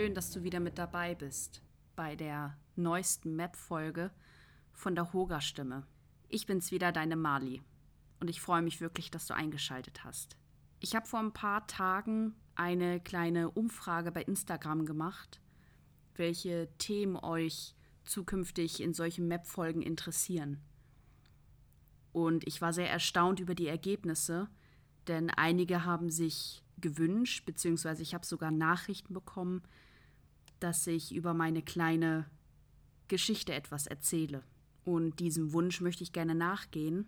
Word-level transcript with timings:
schön, 0.00 0.14
dass 0.14 0.30
du 0.30 0.42
wieder 0.42 0.60
mit 0.60 0.78
dabei 0.78 1.14
bist 1.14 1.62
bei 1.94 2.16
der 2.16 2.56
neuesten 2.74 3.36
Map-Folge 3.36 4.10
von 4.72 4.94
der 4.94 5.12
Hoga-Stimme. 5.12 5.86
Ich 6.30 6.46
bin's 6.46 6.70
wieder, 6.70 6.90
deine 6.90 7.16
Mali. 7.16 7.60
Und 8.18 8.30
ich 8.30 8.40
freue 8.40 8.62
mich 8.62 8.80
wirklich, 8.80 9.10
dass 9.10 9.26
du 9.26 9.34
eingeschaltet 9.34 10.02
hast. 10.02 10.38
Ich 10.78 10.96
habe 10.96 11.06
vor 11.06 11.20
ein 11.20 11.34
paar 11.34 11.66
Tagen 11.66 12.34
eine 12.54 12.98
kleine 12.98 13.50
Umfrage 13.50 14.10
bei 14.10 14.22
Instagram 14.22 14.86
gemacht, 14.86 15.42
welche 16.14 16.70
Themen 16.78 17.16
euch 17.16 17.76
zukünftig 18.04 18.80
in 18.80 18.94
solchen 18.94 19.28
Map-Folgen 19.28 19.82
interessieren. 19.82 20.62
Und 22.12 22.46
ich 22.46 22.62
war 22.62 22.72
sehr 22.72 22.88
erstaunt 22.88 23.38
über 23.38 23.54
die 23.54 23.68
Ergebnisse, 23.68 24.48
denn 25.08 25.28
einige 25.28 25.84
haben 25.84 26.08
sich 26.08 26.64
gewünscht, 26.78 27.44
beziehungsweise 27.44 28.02
ich 28.02 28.14
habe 28.14 28.24
sogar 28.24 28.50
Nachrichten 28.50 29.12
bekommen, 29.12 29.62
dass 30.60 30.86
ich 30.86 31.14
über 31.14 31.34
meine 31.34 31.62
kleine 31.62 32.30
Geschichte 33.08 33.52
etwas 33.52 33.86
erzähle. 33.86 34.44
Und 34.84 35.20
diesem 35.20 35.52
Wunsch 35.52 35.80
möchte 35.80 36.02
ich 36.04 36.12
gerne 36.12 36.34
nachgehen. 36.34 37.06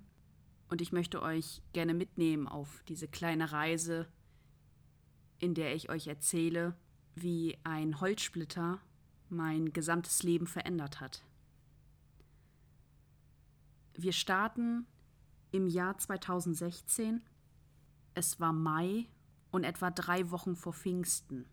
Und 0.69 0.81
ich 0.81 0.93
möchte 0.93 1.23
euch 1.23 1.63
gerne 1.73 1.95
mitnehmen 1.95 2.49
auf 2.49 2.83
diese 2.89 3.09
kleine 3.09 3.53
Reise, 3.53 4.09
in 5.39 5.55
der 5.55 5.75
ich 5.75 5.91
euch 5.91 6.07
erzähle, 6.07 6.75
wie 7.15 7.59
ein 7.63 8.01
Holzsplitter 8.01 8.81
mein 9.29 9.73
gesamtes 9.73 10.23
Leben 10.23 10.47
verändert 10.47 11.01
hat. 11.01 11.23
Wir 13.95 14.13
starten 14.13 14.87
im 15.51 15.69
Jahr 15.69 15.99
2016. 15.99 17.23
Es 18.15 18.41
war 18.41 18.53
Mai 18.53 19.07
und 19.51 19.65
etwa 19.65 19.91
drei 19.91 20.31
Wochen 20.31 20.57
vor 20.57 20.73
Pfingsten. 20.73 21.47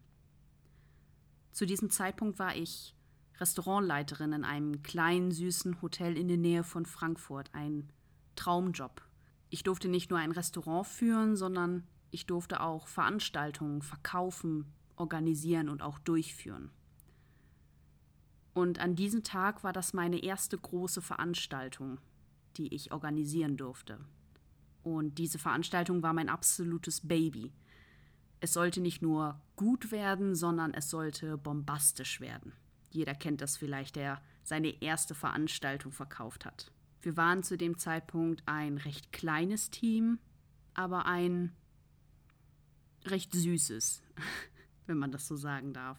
Zu 1.51 1.65
diesem 1.65 1.89
Zeitpunkt 1.89 2.39
war 2.39 2.55
ich 2.55 2.95
Restaurantleiterin 3.39 4.33
in 4.33 4.43
einem 4.43 4.83
kleinen, 4.83 5.31
süßen 5.31 5.81
Hotel 5.81 6.17
in 6.17 6.27
der 6.27 6.37
Nähe 6.37 6.63
von 6.63 6.85
Frankfurt. 6.85 7.49
Ein 7.53 7.89
Traumjob. 8.35 9.01
Ich 9.49 9.63
durfte 9.63 9.87
nicht 9.87 10.09
nur 10.09 10.19
ein 10.19 10.31
Restaurant 10.31 10.87
führen, 10.87 11.35
sondern 11.35 11.83
ich 12.11 12.25
durfte 12.25 12.61
auch 12.61 12.87
Veranstaltungen 12.87 13.81
verkaufen, 13.81 14.65
organisieren 14.95 15.69
und 15.69 15.81
auch 15.81 15.99
durchführen. 15.99 16.69
Und 18.53 18.79
an 18.79 18.95
diesem 18.95 19.23
Tag 19.23 19.63
war 19.63 19.73
das 19.73 19.93
meine 19.93 20.21
erste 20.21 20.57
große 20.57 21.01
Veranstaltung, 21.01 21.99
die 22.57 22.73
ich 22.73 22.91
organisieren 22.91 23.57
durfte. 23.57 23.99
Und 24.83 25.17
diese 25.17 25.39
Veranstaltung 25.39 26.03
war 26.03 26.13
mein 26.13 26.29
absolutes 26.29 27.07
Baby. 27.07 27.51
Es 28.39 28.53
sollte 28.53 28.81
nicht 28.81 29.01
nur 29.01 29.39
gut 29.55 29.91
werden, 29.91 30.35
sondern 30.35 30.73
es 30.73 30.89
sollte 30.89 31.37
bombastisch 31.37 32.21
werden. 32.21 32.53
Jeder 32.89 33.13
kennt 33.13 33.41
das 33.41 33.57
vielleicht, 33.57 33.95
der 33.95 34.21
seine 34.43 34.81
erste 34.81 35.13
Veranstaltung 35.13 35.91
verkauft 35.91 36.45
hat. 36.45 36.71
Wir 37.01 37.15
waren 37.17 37.43
zu 37.43 37.57
dem 37.57 37.77
Zeitpunkt 37.77 38.43
ein 38.45 38.77
recht 38.77 39.11
kleines 39.11 39.69
Team, 39.69 40.19
aber 40.73 41.05
ein 41.05 41.55
recht 43.05 43.33
süßes, 43.33 44.01
wenn 44.87 44.97
man 44.97 45.11
das 45.11 45.27
so 45.27 45.35
sagen 45.35 45.73
darf. 45.73 45.97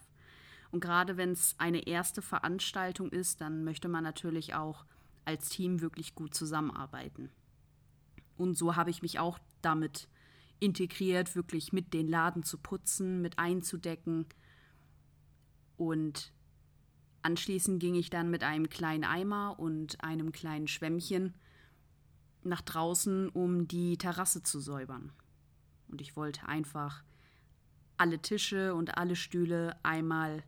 Und 0.71 0.79
gerade 0.79 1.17
wenn 1.17 1.31
es 1.31 1.55
eine 1.57 1.85
erste 1.85 2.21
Veranstaltung 2.21 3.09
ist, 3.09 3.41
dann 3.41 3.63
möchte 3.63 3.87
man 3.87 4.03
natürlich 4.03 4.53
auch 4.53 4.85
als 5.25 5.49
Team 5.49 5.81
wirklich 5.81 6.15
gut 6.15 6.33
zusammenarbeiten. 6.33 7.29
Und 8.37 8.57
so 8.57 8.75
habe 8.75 8.89
ich 8.89 9.01
mich 9.01 9.19
auch 9.19 9.37
damit 9.61 10.07
integriert, 10.61 11.35
wirklich 11.35 11.73
mit 11.73 11.93
den 11.93 12.07
Laden 12.07 12.43
zu 12.43 12.57
putzen, 12.57 13.21
mit 13.21 13.39
einzudecken. 13.39 14.25
Und 15.75 16.31
anschließend 17.23 17.79
ging 17.79 17.95
ich 17.95 18.09
dann 18.09 18.29
mit 18.29 18.43
einem 18.43 18.69
kleinen 18.69 19.03
Eimer 19.03 19.59
und 19.59 20.01
einem 20.03 20.31
kleinen 20.31 20.67
Schwämmchen 20.67 21.33
nach 22.43 22.61
draußen, 22.61 23.29
um 23.29 23.67
die 23.67 23.97
Terrasse 23.97 24.43
zu 24.43 24.59
säubern. 24.59 25.11
Und 25.87 25.99
ich 25.99 26.15
wollte 26.15 26.47
einfach 26.47 27.03
alle 27.97 28.19
Tische 28.19 28.73
und 28.73 28.97
alle 28.97 29.15
Stühle 29.15 29.75
einmal 29.83 30.43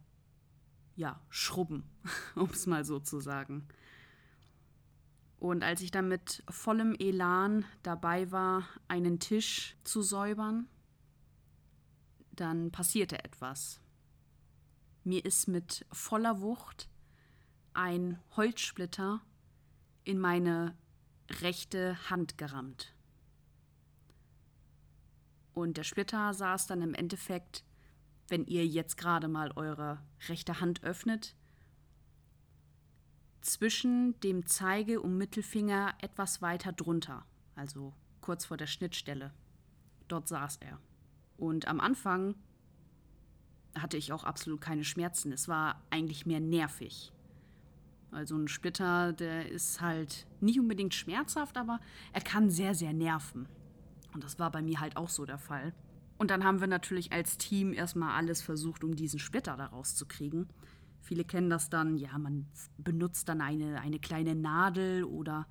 ja, 0.96 1.20
schrubben, 1.30 1.84
um 2.36 2.50
es 2.50 2.68
mal 2.68 2.86
so 2.86 3.00
zu 3.00 3.20
sagen. 3.20 3.68
Und 5.44 5.62
als 5.62 5.82
ich 5.82 5.92
dann 5.92 6.08
mit 6.08 6.42
vollem 6.48 6.96
Elan 6.98 7.66
dabei 7.82 8.32
war, 8.32 8.66
einen 8.88 9.20
Tisch 9.20 9.76
zu 9.84 10.02
säubern, 10.02 10.70
dann 12.32 12.72
passierte 12.72 13.22
etwas. 13.26 13.82
Mir 15.04 15.26
ist 15.26 15.50
mit 15.50 15.86
voller 15.92 16.40
Wucht 16.40 16.88
ein 17.74 18.22
Holzsplitter 18.38 19.20
in 20.06 20.18
meine 20.18 20.78
rechte 21.30 21.98
Hand 22.10 22.38
gerammt. 22.38 22.96
Und 25.54 25.76
der 25.76 25.84
Splitter 25.84 26.34
saß 26.34 26.68
dann 26.68 26.82
im 26.82 26.94
Endeffekt, 26.94 27.66
wenn 28.30 28.46
ihr 28.46 28.66
jetzt 28.66 28.96
gerade 28.96 29.28
mal 29.28 29.52
eure 29.58 30.00
rechte 30.30 30.62
Hand 30.62 30.84
öffnet, 30.84 31.36
zwischen 33.44 34.20
dem 34.22 34.46
Zeige- 34.46 35.02
und 35.02 35.18
Mittelfinger 35.18 35.94
etwas 36.00 36.42
weiter 36.42 36.72
drunter, 36.72 37.26
also 37.56 37.94
kurz 38.22 38.46
vor 38.46 38.58
der 38.58 38.68
Schnittstelle. 38.68 39.32
Dort 40.08 40.28
saß 40.28 40.58
er. 40.58 40.80
Und 41.38 41.68
am 41.68 41.80
Anfang 41.80 42.36
hatte 43.78 43.98
ich 43.98 44.14
auch 44.14 44.24
absolut 44.24 44.62
keine 44.62 44.84
Schmerzen. 44.84 45.32
Es 45.32 45.48
war 45.48 45.82
eigentlich 45.90 46.26
mehr 46.26 46.40
nervig. 46.40 47.12
Also 48.12 48.38
ein 48.38 48.48
Splitter, 48.48 49.12
der 49.12 49.50
ist 49.50 49.82
halt 49.82 50.28
nicht 50.40 50.60
unbedingt 50.60 50.94
schmerzhaft, 50.94 51.58
aber 51.58 51.80
er 52.14 52.22
kann 52.22 52.50
sehr, 52.50 52.76
sehr 52.76 52.94
nerven. 52.94 53.48
Und 54.14 54.24
das 54.24 54.38
war 54.38 54.52
bei 54.52 54.62
mir 54.62 54.80
halt 54.80 54.96
auch 54.96 55.10
so 55.10 55.26
der 55.26 55.40
Fall. 55.40 55.74
Und 56.18 56.30
dann 56.30 56.44
haben 56.44 56.60
wir 56.60 56.68
natürlich 56.68 57.12
als 57.12 57.38
Team 57.38 57.74
erstmal 57.74 58.16
alles 58.16 58.42
versucht, 58.42 58.84
um 58.84 58.96
diesen 58.96 59.20
Splitter 59.20 59.58
da 59.58 59.66
rauszukriegen. 59.66 60.48
Viele 61.04 61.26
kennen 61.26 61.50
das 61.50 61.70
dann, 61.70 61.98
ja, 61.98 62.18
man 62.18 62.48
benutzt 62.78 63.28
dann 63.28 63.42
eine, 63.42 63.82
eine 63.82 64.00
kleine 64.00 64.36
Nadel 64.36 65.04
oder 65.04 65.48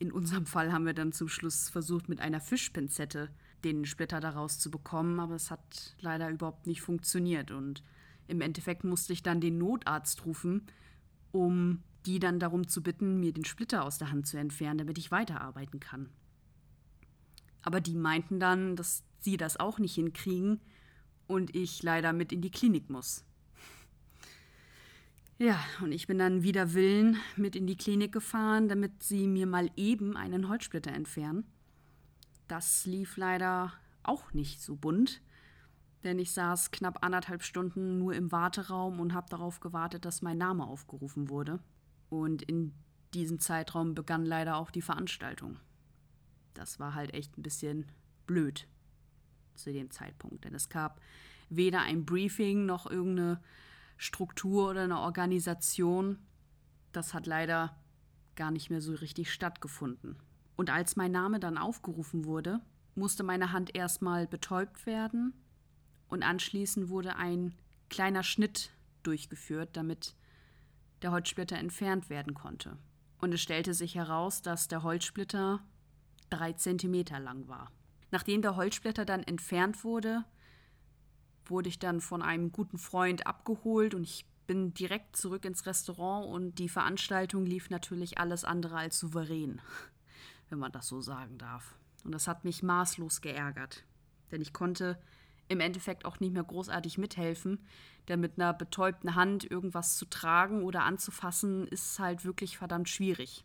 in 0.00 0.10
unserem 0.10 0.44
Fall 0.54 0.72
haben 0.72 0.86
wir 0.86 0.94
dann 0.94 1.12
zum 1.12 1.28
Schluss 1.28 1.68
versucht, 1.68 2.08
mit 2.08 2.20
einer 2.20 2.40
Fischpinzette 2.40 3.30
den 3.62 3.84
Splitter 3.84 4.20
daraus 4.20 4.58
zu 4.58 4.70
bekommen, 4.70 5.20
aber 5.20 5.36
es 5.36 5.50
hat 5.52 5.96
leider 6.00 6.28
überhaupt 6.30 6.66
nicht 6.66 6.82
funktioniert. 6.82 7.52
Und 7.52 7.82
im 8.26 8.40
Endeffekt 8.40 8.82
musste 8.82 9.12
ich 9.12 9.22
dann 9.22 9.40
den 9.40 9.58
Notarzt 9.58 10.26
rufen, 10.26 10.66
um 11.30 11.82
die 12.04 12.18
dann 12.18 12.40
darum 12.40 12.66
zu 12.66 12.82
bitten, 12.82 13.20
mir 13.20 13.32
den 13.32 13.44
Splitter 13.44 13.84
aus 13.84 13.98
der 13.98 14.10
Hand 14.10 14.26
zu 14.26 14.36
entfernen, 14.36 14.78
damit 14.78 14.98
ich 14.98 15.10
weiterarbeiten 15.10 15.78
kann. 15.78 16.08
Aber 17.62 17.80
die 17.80 17.94
meinten 17.94 18.40
dann, 18.40 18.74
dass 18.76 19.04
sie 19.20 19.36
das 19.36 19.58
auch 19.58 19.78
nicht 19.78 19.94
hinkriegen 19.94 20.60
und 21.26 21.54
ich 21.54 21.82
leider 21.82 22.12
mit 22.12 22.32
in 22.32 22.40
die 22.40 22.50
Klinik 22.50 22.90
muss. 22.90 23.24
Ja, 25.40 25.60
und 25.80 25.92
ich 25.92 26.08
bin 26.08 26.18
dann 26.18 26.42
wieder 26.42 26.74
Willen 26.74 27.16
mit 27.36 27.54
in 27.54 27.68
die 27.68 27.76
Klinik 27.76 28.10
gefahren, 28.10 28.68
damit 28.68 29.04
sie 29.04 29.28
mir 29.28 29.46
mal 29.46 29.70
eben 29.76 30.16
einen 30.16 30.48
Holzsplitter 30.48 30.92
entfernen. 30.92 31.44
Das 32.48 32.86
lief 32.86 33.16
leider 33.16 33.72
auch 34.02 34.32
nicht 34.32 34.60
so 34.60 34.74
bunt, 34.74 35.22
denn 36.02 36.18
ich 36.18 36.32
saß 36.32 36.72
knapp 36.72 37.04
anderthalb 37.04 37.44
Stunden 37.44 37.98
nur 37.98 38.14
im 38.14 38.32
Warteraum 38.32 38.98
und 38.98 39.14
habe 39.14 39.28
darauf 39.30 39.60
gewartet, 39.60 40.04
dass 40.04 40.22
mein 40.22 40.38
Name 40.38 40.66
aufgerufen 40.66 41.28
wurde. 41.28 41.60
Und 42.08 42.42
in 42.42 42.74
diesem 43.14 43.38
Zeitraum 43.38 43.94
begann 43.94 44.26
leider 44.26 44.56
auch 44.56 44.72
die 44.72 44.82
Veranstaltung. 44.82 45.60
Das 46.54 46.80
war 46.80 46.94
halt 46.94 47.14
echt 47.14 47.38
ein 47.38 47.42
bisschen 47.42 47.86
blöd 48.26 48.66
zu 49.54 49.72
dem 49.72 49.92
Zeitpunkt, 49.92 50.44
denn 50.44 50.54
es 50.56 50.68
gab 50.68 51.00
weder 51.48 51.82
ein 51.82 52.04
Briefing 52.04 52.66
noch 52.66 52.90
irgendeine 52.90 53.40
Struktur 53.98 54.70
oder 54.70 54.84
eine 54.84 55.00
Organisation, 55.00 56.18
das 56.92 57.12
hat 57.12 57.26
leider 57.26 57.76
gar 58.36 58.50
nicht 58.50 58.70
mehr 58.70 58.80
so 58.80 58.94
richtig 58.94 59.32
stattgefunden. 59.32 60.16
Und 60.56 60.70
als 60.70 60.96
mein 60.96 61.12
Name 61.12 61.40
dann 61.40 61.58
aufgerufen 61.58 62.24
wurde, 62.24 62.60
musste 62.94 63.22
meine 63.22 63.52
Hand 63.52 63.74
erstmal 63.74 64.26
betäubt 64.26 64.86
werden 64.86 65.34
und 66.08 66.22
anschließend 66.22 66.88
wurde 66.88 67.16
ein 67.16 67.54
kleiner 67.90 68.22
Schnitt 68.22 68.70
durchgeführt, 69.02 69.76
damit 69.76 70.14
der 71.02 71.12
Holzsplitter 71.12 71.56
entfernt 71.56 72.10
werden 72.10 72.34
konnte. 72.34 72.78
Und 73.20 73.32
es 73.32 73.40
stellte 73.40 73.74
sich 73.74 73.94
heraus, 73.94 74.42
dass 74.42 74.68
der 74.68 74.82
Holzsplitter 74.82 75.60
drei 76.30 76.52
Zentimeter 76.52 77.18
lang 77.18 77.48
war. 77.48 77.70
Nachdem 78.10 78.42
der 78.42 78.56
Holzsplitter 78.56 79.04
dann 79.04 79.22
entfernt 79.22 79.84
wurde, 79.84 80.24
wurde 81.50 81.68
ich 81.68 81.78
dann 81.78 82.00
von 82.00 82.22
einem 82.22 82.52
guten 82.52 82.78
Freund 82.78 83.26
abgeholt 83.26 83.94
und 83.94 84.02
ich 84.02 84.26
bin 84.46 84.72
direkt 84.74 85.16
zurück 85.16 85.44
ins 85.44 85.66
Restaurant 85.66 86.26
und 86.26 86.58
die 86.58 86.68
Veranstaltung 86.68 87.44
lief 87.44 87.70
natürlich 87.70 88.18
alles 88.18 88.44
andere 88.44 88.76
als 88.76 88.98
souverän, 88.98 89.60
wenn 90.48 90.58
man 90.58 90.72
das 90.72 90.88
so 90.88 91.00
sagen 91.00 91.38
darf. 91.38 91.74
Und 92.04 92.12
das 92.12 92.26
hat 92.26 92.44
mich 92.44 92.62
maßlos 92.62 93.20
geärgert, 93.20 93.84
denn 94.30 94.40
ich 94.40 94.52
konnte 94.52 94.98
im 95.48 95.60
Endeffekt 95.60 96.04
auch 96.04 96.20
nicht 96.20 96.32
mehr 96.32 96.44
großartig 96.44 96.98
mithelfen, 96.98 97.58
denn 98.08 98.20
mit 98.20 98.38
einer 98.38 98.54
betäubten 98.54 99.14
Hand 99.14 99.50
irgendwas 99.50 99.96
zu 99.96 100.06
tragen 100.06 100.62
oder 100.62 100.84
anzufassen, 100.84 101.66
ist 101.68 101.98
halt 101.98 102.24
wirklich 102.24 102.56
verdammt 102.58 102.88
schwierig. 102.88 103.44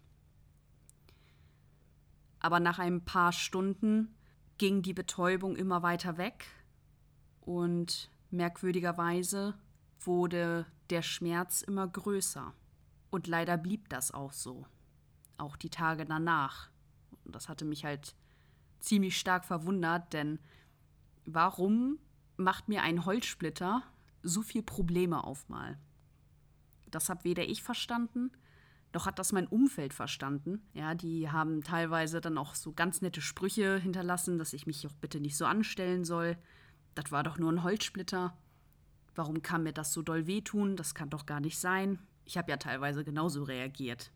Aber 2.40 2.60
nach 2.60 2.80
ein 2.80 3.04
paar 3.04 3.32
Stunden 3.32 4.16
ging 4.58 4.82
die 4.82 4.94
Betäubung 4.94 5.56
immer 5.56 5.82
weiter 5.82 6.18
weg 6.18 6.46
und 7.46 8.10
merkwürdigerweise 8.32 9.54
wurde 10.00 10.66
der 10.90 11.02
Schmerz 11.02 11.62
immer 11.62 11.88
größer. 11.88 12.54
Und 13.10 13.28
leider 13.28 13.58
blieb 13.58 13.90
das 13.90 14.12
auch 14.12 14.34
so. 14.34 14.66
Auch 15.38 15.56
die 15.56 15.70
Tage 15.70 16.06
danach. 16.06 16.70
Das 17.26 17.50
hatte 17.50 17.66
mich 17.66 17.86
halt 17.86 18.16
ziemlich 18.80 19.18
stark 19.18 19.46
verwundert, 19.46 20.14
denn 20.14 20.40
warum 21.26 22.00
macht 22.38 22.68
mir 22.68 22.82
ein 22.82 23.06
Holzsplitter 23.06 23.84
so 24.24 24.42
viel 24.42 24.64
Probleme 24.64 25.24
auf 25.24 25.48
mal? 25.50 25.78
Das 26.90 27.10
habe 27.10 27.24
weder 27.24 27.44
ich 27.44 27.64
verstanden, 27.64 28.32
noch 28.94 29.08
hat 29.08 29.18
das 29.18 29.32
mein 29.32 29.48
Umfeld 29.48 29.94
verstanden. 29.94 30.62
Ja, 30.74 30.94
die 30.94 31.30
haben 31.30 31.64
teilweise 31.64 32.22
dann 32.22 32.38
auch 32.38 32.54
so 32.54 32.74
ganz 32.74 33.02
nette 33.02 33.22
Sprüche 33.22 33.80
hinterlassen, 33.80 34.38
dass 34.38 34.54
ich 34.54 34.68
mich 34.68 34.86
auch 34.86 34.94
bitte 34.94 35.20
nicht 35.20 35.36
so 35.36 35.46
anstellen 35.46 36.06
soll. 36.06 36.38
Das 36.96 37.12
war 37.12 37.24
doch 37.24 37.38
nur 37.38 37.52
ein 37.52 37.64
Holzsplitter. 37.64 38.38
Warum 39.16 39.42
kann 39.42 39.64
mir 39.64 39.74
das 39.74 39.94
so 39.94 40.02
doll 40.02 40.28
wehtun? 40.28 40.76
Das 40.76 40.96
kann 40.96 41.10
doch 41.10 41.26
gar 41.26 41.40
nicht 41.40 41.60
sein. 41.60 42.00
Ich 42.26 42.38
habe 42.38 42.52
ja 42.52 42.58
teilweise 42.58 43.04
genauso 43.04 43.44
reagiert. 43.44 44.12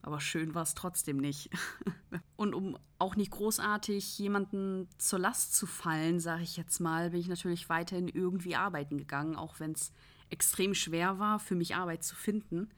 Aber 0.00 0.20
schön 0.20 0.54
war 0.54 0.62
es 0.62 0.74
trotzdem 0.74 1.16
nicht. 1.16 1.50
Und 2.36 2.54
um 2.54 2.78
auch 2.98 3.16
nicht 3.16 3.30
großartig 3.30 4.18
jemanden 4.18 4.88
zur 4.98 5.18
Last 5.18 5.54
zu 5.56 5.66
fallen, 5.66 6.20
sage 6.20 6.42
ich 6.42 6.56
jetzt 6.56 6.80
mal, 6.80 7.10
bin 7.10 7.20
ich 7.20 7.28
natürlich 7.28 7.68
weiterhin 7.68 8.08
irgendwie 8.08 8.56
arbeiten 8.56 8.96
gegangen, 8.96 9.36
auch 9.36 9.58
wenn 9.60 9.72
es 9.72 9.92
extrem 10.30 10.74
schwer 10.74 11.18
war, 11.18 11.38
für 11.38 11.56
mich 11.56 11.74
Arbeit 11.74 12.04
zu 12.04 12.14
finden. 12.14 12.70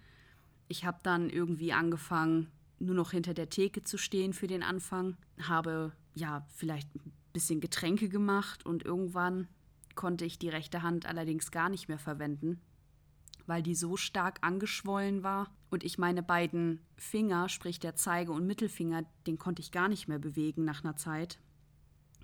Ich 0.69 0.85
habe 0.85 0.99
dann 1.03 1.31
irgendwie 1.31 1.73
angefangen, 1.73 2.51
nur 2.79 2.95
noch 2.95 3.11
hinter 3.11 3.35
der 3.35 3.51
Theke 3.51 3.83
zu 3.83 3.99
stehen 3.99 4.33
für 4.33 4.47
den 4.47 4.63
Anfang, 4.63 5.17
habe 5.43 5.93
ja 6.15 6.47
vielleicht 6.49 6.95
ein 6.95 7.13
bisschen 7.33 7.61
Getränke 7.61 8.09
gemacht 8.09 8.65
und 8.67 8.85
irgendwann 8.85 9.49
konnte 9.95 10.25
ich 10.25 10.39
die 10.39 10.49
rechte 10.49 10.83
Hand 10.83 11.07
allerdings 11.07 11.51
gar 11.51 11.69
nicht 11.69 11.89
mehr 11.89 11.99
verwenden, 11.99 12.61
weil 13.47 13.63
die 13.63 13.75
so 13.75 13.97
stark 13.97 14.39
angeschwollen 14.43 15.23
war 15.23 15.51
und 15.71 15.85
ich 15.85 15.99
meine 15.99 16.23
beiden 16.23 16.81
Finger, 16.97 17.49
sprich 17.49 17.79
der 17.79 17.95
Zeige- 17.95 18.33
und 18.33 18.47
Mittelfinger, 18.47 19.05
den 19.27 19.39
konnte 19.39 19.63
ich 19.63 19.73
gar 19.73 19.89
nicht 19.89 20.09
mehr 20.09 20.19
bewegen 20.19 20.65
nach 20.65 20.85
einer 20.85 20.97
Zeit, 20.97 21.39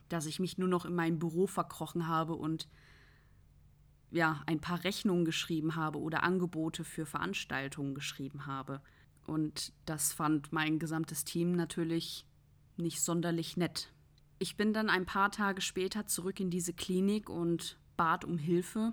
dass 0.08 0.26
ich 0.26 0.41
mich 0.41 0.58
nur 0.58 0.69
noch 0.69 0.85
in 0.85 0.94
mein 0.94 1.19
Büro 1.19 1.47
verkrochen 1.47 2.09
habe 2.09 2.35
und 2.35 2.69
ja, 4.11 4.43
ein 4.47 4.61
paar 4.61 4.85
Rechnungen 4.85 5.25
geschrieben 5.25 5.76
habe 5.76 6.00
oder 6.00 6.23
Angebote 6.23 6.85
für 6.85 7.06
Veranstaltungen 7.06 7.94
geschrieben 7.94 8.47
habe. 8.47 8.81
Und 9.26 9.73
das 9.85 10.12
fand 10.12 10.52
mein 10.52 10.79
gesamtes 10.79 11.25
Team 11.25 11.52
natürlich 11.52 12.26
nicht 12.76 13.00
sonderlich 13.00 13.56
nett. 13.56 13.93
Ich 14.38 14.56
bin 14.56 14.73
dann 14.73 14.91
ein 14.91 15.06
paar 15.06 15.31
Tage 15.31 15.61
später 15.62 16.06
zurück 16.06 16.41
in 16.41 16.50
diese 16.50 16.75
Klinik 16.75 17.31
und 17.31 17.79
bat 17.97 18.25
um 18.25 18.38
Hilfe. 18.38 18.93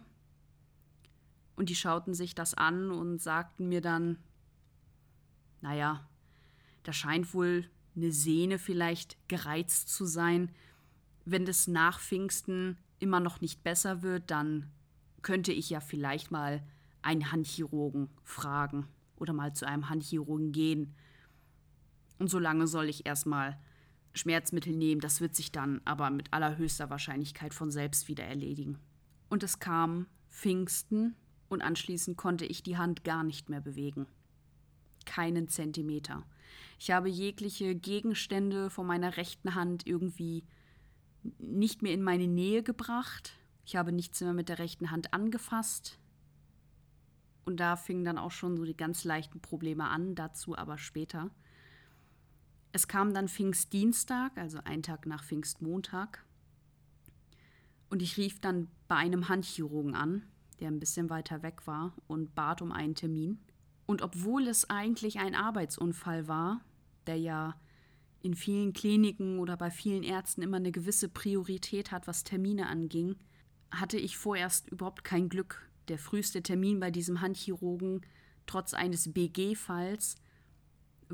Und 1.55 1.69
die 1.69 1.75
schauten 1.75 2.13
sich 2.13 2.33
das 2.33 2.53
an 2.53 2.91
und 2.91 3.21
sagten 3.21 3.67
mir 3.67 3.81
dann, 3.81 4.17
naja, 5.61 6.07
da 6.83 6.93
scheint 6.93 7.33
wohl 7.33 7.69
eine 7.95 8.11
Sehne 8.11 8.57
vielleicht 8.57 9.17
gereizt 9.27 9.89
zu 9.89 10.05
sein. 10.05 10.49
Wenn 11.25 11.45
das 11.45 11.67
nach 11.67 11.99
Pfingsten 11.99 12.77
immer 12.99 13.19
noch 13.19 13.41
nicht 13.41 13.63
besser 13.63 14.01
wird, 14.01 14.31
dann 14.31 14.71
könnte 15.21 15.51
ich 15.51 15.69
ja 15.69 15.79
vielleicht 15.79 16.31
mal 16.31 16.63
einen 17.01 17.31
Handchirurgen 17.31 18.09
fragen 18.23 18.87
oder 19.17 19.33
mal 19.33 19.53
zu 19.53 19.67
einem 19.67 19.89
Handchirurgen 19.89 20.51
gehen. 20.51 20.95
Und 22.17 22.29
solange 22.29 22.67
soll 22.67 22.89
ich 22.89 23.05
erstmal 23.05 23.59
Schmerzmittel 24.13 24.75
nehmen, 24.75 25.01
das 25.01 25.21
wird 25.21 25.35
sich 25.35 25.51
dann 25.51 25.81
aber 25.85 26.09
mit 26.09 26.31
allerhöchster 26.31 26.89
Wahrscheinlichkeit 26.89 27.53
von 27.53 27.71
selbst 27.71 28.07
wieder 28.07 28.23
erledigen. 28.23 28.79
Und 29.29 29.43
es 29.43 29.59
kam 29.59 30.07
Pfingsten 30.29 31.15
und 31.49 31.61
anschließend 31.61 32.17
konnte 32.17 32.45
ich 32.45 32.63
die 32.63 32.77
Hand 32.77 33.03
gar 33.03 33.23
nicht 33.23 33.49
mehr 33.49 33.61
bewegen. 33.61 34.07
Keinen 35.05 35.47
Zentimeter. 35.47 36.23
Ich 36.79 36.91
habe 36.91 37.09
jegliche 37.09 37.75
Gegenstände 37.75 38.69
von 38.69 38.85
meiner 38.85 39.17
rechten 39.17 39.55
Hand 39.55 39.87
irgendwie 39.87 40.43
nicht 41.39 41.81
mehr 41.81 41.93
in 41.93 42.03
meine 42.03 42.27
Nähe 42.27 42.63
gebracht. 42.63 43.33
Ich 43.65 43.75
habe 43.75 43.91
nichts 43.91 44.21
mehr 44.21 44.33
mit 44.33 44.49
der 44.49 44.59
rechten 44.59 44.91
Hand 44.91 45.13
angefasst. 45.13 45.99
Und 47.45 47.59
da 47.59 47.75
fingen 47.75 48.03
dann 48.03 48.17
auch 48.17 48.31
schon 48.31 48.57
so 48.57 48.63
die 48.63 48.77
ganz 48.77 49.03
leichten 49.03 49.41
Probleme 49.41 49.89
an, 49.89 50.15
dazu 50.15 50.57
aber 50.57 50.77
später. 50.77 51.31
Es 52.75 52.87
kam 52.87 53.13
dann 53.13 53.27
Pfingstdienstag, 53.27 54.35
also 54.35 54.57
ein 54.65 54.81
Tag 54.81 55.05
nach 55.05 55.23
Pfingstmontag. 55.23 56.25
Und 57.91 58.01
ich 58.01 58.17
rief 58.17 58.41
dann 58.41 58.67
bei 58.87 58.95
einem 58.95 59.29
Handchirurgen 59.29 59.93
an, 59.93 60.23
der 60.59 60.69
ein 60.69 60.79
bisschen 60.79 61.11
weiter 61.11 61.43
weg 61.43 61.67
war, 61.67 61.93
und 62.07 62.33
bat 62.33 62.63
um 62.63 62.71
einen 62.71 62.95
Termin. 62.95 63.37
Und 63.85 64.01
obwohl 64.01 64.47
es 64.47 64.71
eigentlich 64.71 65.19
ein 65.19 65.35
Arbeitsunfall 65.35 66.27
war, 66.27 66.61
der 67.05 67.17
ja 67.17 67.55
in 68.23 68.33
vielen 68.33 68.73
Kliniken 68.73 69.37
oder 69.37 69.55
bei 69.55 69.69
vielen 69.69 70.01
Ärzten 70.01 70.41
immer 70.41 70.57
eine 70.57 70.71
gewisse 70.71 71.09
Priorität 71.09 71.91
hat, 71.91 72.07
was 72.07 72.23
Termine 72.23 72.67
anging, 72.67 73.17
hatte 73.69 73.97
ich 73.97 74.17
vorerst 74.17 74.69
überhaupt 74.69 75.03
kein 75.03 75.29
Glück. 75.29 75.69
Der 75.89 75.99
früheste 75.99 76.41
Termin 76.41 76.79
bei 76.79 76.89
diesem 76.89 77.21
Handchirurgen, 77.21 78.01
trotz 78.47 78.73
eines 78.73 79.13
BG-Falls, 79.13 80.15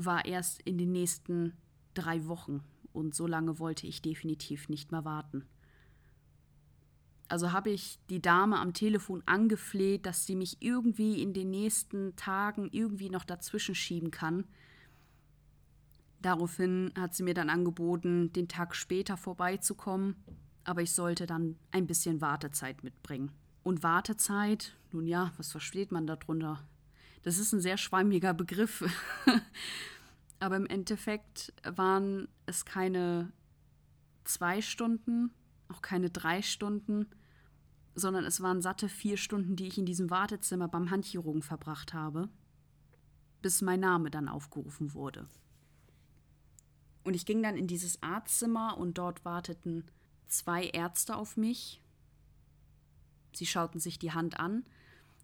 war 0.04 0.24
erst 0.24 0.60
in 0.62 0.78
den 0.78 0.92
nächsten 0.92 1.52
drei 1.94 2.26
Wochen 2.26 2.62
und 2.92 3.14
so 3.14 3.26
lange 3.26 3.58
wollte 3.58 3.86
ich 3.86 4.02
definitiv 4.02 4.68
nicht 4.68 4.92
mehr 4.92 5.04
warten. 5.04 5.46
Also 7.28 7.52
habe 7.52 7.70
ich 7.70 8.00
die 8.10 8.20
Dame 8.20 8.58
am 8.58 8.74
Telefon 8.74 9.22
angefleht, 9.24 10.04
dass 10.04 10.26
sie 10.26 10.34
mich 10.34 10.60
irgendwie 10.60 11.22
in 11.22 11.32
den 11.32 11.50
nächsten 11.50 12.16
Tagen 12.16 12.68
irgendwie 12.72 13.08
noch 13.08 13.24
dazwischen 13.24 13.76
schieben 13.76 14.10
kann. 14.10 14.44
Daraufhin 16.20 16.92
hat 16.98 17.14
sie 17.14 17.22
mir 17.22 17.34
dann 17.34 17.48
angeboten, 17.48 18.32
den 18.32 18.48
Tag 18.48 18.74
später 18.74 19.16
vorbeizukommen, 19.16 20.16
aber 20.64 20.82
ich 20.82 20.90
sollte 20.90 21.26
dann 21.26 21.56
ein 21.70 21.86
bisschen 21.86 22.20
Wartezeit 22.20 22.82
mitbringen. 22.82 23.30
Und 23.62 23.84
Wartezeit, 23.84 24.76
nun 24.90 25.06
ja, 25.06 25.32
was 25.36 25.52
versteht 25.52 25.92
man 25.92 26.08
darunter? 26.08 26.66
Das 27.22 27.38
ist 27.38 27.52
ein 27.52 27.60
sehr 27.60 27.76
schwammiger 27.76 28.34
Begriff. 28.34 28.84
Aber 30.40 30.56
im 30.56 30.66
Endeffekt 30.66 31.52
waren 31.64 32.26
es 32.46 32.64
keine 32.64 33.30
zwei 34.24 34.62
Stunden, 34.62 35.30
auch 35.68 35.82
keine 35.82 36.10
drei 36.10 36.40
Stunden, 36.40 37.06
sondern 37.94 38.24
es 38.24 38.40
waren 38.40 38.62
satte 38.62 38.88
vier 38.88 39.18
Stunden, 39.18 39.54
die 39.54 39.66
ich 39.66 39.76
in 39.76 39.84
diesem 39.84 40.10
Wartezimmer 40.10 40.66
beim 40.66 40.90
Handchirurgen 40.90 41.42
verbracht 41.42 41.92
habe, 41.92 42.30
bis 43.42 43.60
mein 43.60 43.80
Name 43.80 44.10
dann 44.10 44.28
aufgerufen 44.28 44.94
wurde. 44.94 45.28
Und 47.04 47.14
ich 47.14 47.26
ging 47.26 47.42
dann 47.42 47.56
in 47.56 47.66
dieses 47.66 48.02
Arztzimmer 48.02 48.78
und 48.78 48.96
dort 48.96 49.24
warteten 49.24 49.84
zwei 50.26 50.64
Ärzte 50.64 51.16
auf 51.16 51.36
mich. 51.36 51.82
Sie 53.32 53.46
schauten 53.46 53.78
sich 53.78 53.98
die 53.98 54.12
Hand 54.12 54.40
an 54.40 54.64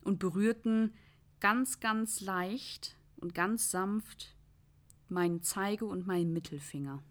und 0.03 0.19
berührten 0.19 0.95
ganz, 1.41 1.81
ganz 1.81 2.21
leicht 2.21 2.97
und 3.17 3.35
ganz 3.35 3.71
sanft 3.71 4.36
meinen 5.09 5.43
Zeige- 5.43 5.87
und 5.87 6.07
meinen 6.07 6.33
Mittelfinger. 6.33 7.03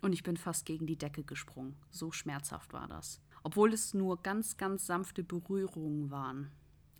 Und 0.00 0.12
ich 0.12 0.22
bin 0.22 0.36
fast 0.36 0.64
gegen 0.64 0.86
die 0.86 0.96
Decke 0.96 1.24
gesprungen. 1.24 1.76
So 1.90 2.12
schmerzhaft 2.12 2.72
war 2.72 2.86
das. 2.88 3.20
Obwohl 3.42 3.72
es 3.72 3.94
nur 3.94 4.22
ganz, 4.22 4.56
ganz 4.56 4.86
sanfte 4.86 5.24
Berührungen 5.24 6.10
waren. 6.10 6.50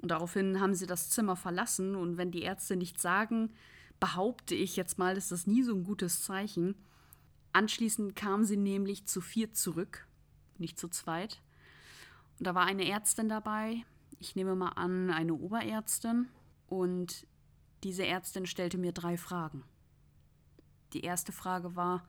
Und 0.00 0.10
daraufhin 0.10 0.60
haben 0.60 0.74
sie 0.74 0.86
das 0.86 1.10
Zimmer 1.10 1.36
verlassen. 1.36 1.94
Und 1.94 2.16
wenn 2.16 2.30
die 2.30 2.42
Ärzte 2.42 2.76
nichts 2.76 3.02
sagen, 3.02 3.52
behaupte 4.00 4.54
ich 4.54 4.76
jetzt 4.76 4.98
mal, 4.98 5.16
ist 5.16 5.32
das 5.32 5.46
nie 5.46 5.62
so 5.62 5.74
ein 5.74 5.84
gutes 5.84 6.22
Zeichen. 6.22 6.74
Anschließend 7.52 8.14
kamen 8.14 8.44
sie 8.44 8.56
nämlich 8.56 9.06
zu 9.06 9.20
vier 9.20 9.52
zurück, 9.52 10.06
nicht 10.58 10.78
zu 10.78 10.88
zweit. 10.88 11.40
Und 12.38 12.46
da 12.46 12.54
war 12.54 12.66
eine 12.66 12.88
Ärztin 12.88 13.28
dabei, 13.28 13.84
ich 14.20 14.36
nehme 14.36 14.54
mal 14.54 14.70
an, 14.70 15.10
eine 15.10 15.34
Oberärztin. 15.34 16.28
Und 16.68 17.26
diese 17.84 18.06
Ärztin 18.06 18.46
stellte 18.46 18.78
mir 18.78 18.92
drei 18.92 19.16
Fragen. 19.16 19.64
Die 20.92 21.02
erste 21.02 21.32
Frage 21.32 21.76
war, 21.76 22.06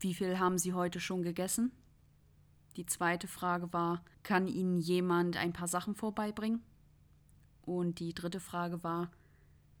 wie 0.00 0.14
viel 0.14 0.38
haben 0.38 0.58
Sie 0.58 0.72
heute 0.72 1.00
schon 1.00 1.22
gegessen? 1.22 1.72
Die 2.76 2.86
zweite 2.86 3.26
Frage 3.26 3.72
war, 3.72 4.04
kann 4.22 4.46
Ihnen 4.46 4.78
jemand 4.78 5.36
ein 5.36 5.52
paar 5.52 5.68
Sachen 5.68 5.94
vorbeibringen? 5.94 6.62
Und 7.62 7.98
die 8.00 8.14
dritte 8.14 8.40
Frage 8.40 8.82
war, 8.82 9.10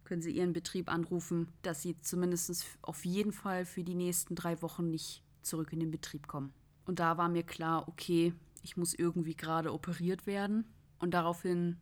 können 0.04 0.22
Sie 0.22 0.32
Ihren 0.32 0.52
Betrieb 0.52 0.90
anrufen, 0.90 1.48
dass 1.62 1.82
Sie 1.82 2.00
zumindest 2.00 2.66
auf 2.82 3.04
jeden 3.04 3.32
Fall 3.32 3.64
für 3.64 3.84
die 3.84 3.94
nächsten 3.94 4.34
drei 4.34 4.60
Wochen 4.62 4.90
nicht 4.90 5.22
zurück 5.42 5.72
in 5.72 5.80
den 5.80 5.90
Betrieb 5.90 6.26
kommen. 6.26 6.52
Und 6.86 6.98
da 6.98 7.18
war 7.18 7.28
mir 7.28 7.42
klar, 7.42 7.88
okay, 7.88 8.34
ich 8.62 8.76
muss 8.76 8.94
irgendwie 8.94 9.36
gerade 9.36 9.72
operiert 9.72 10.26
werden. 10.26 10.66
Und 10.98 11.12
daraufhin 11.12 11.76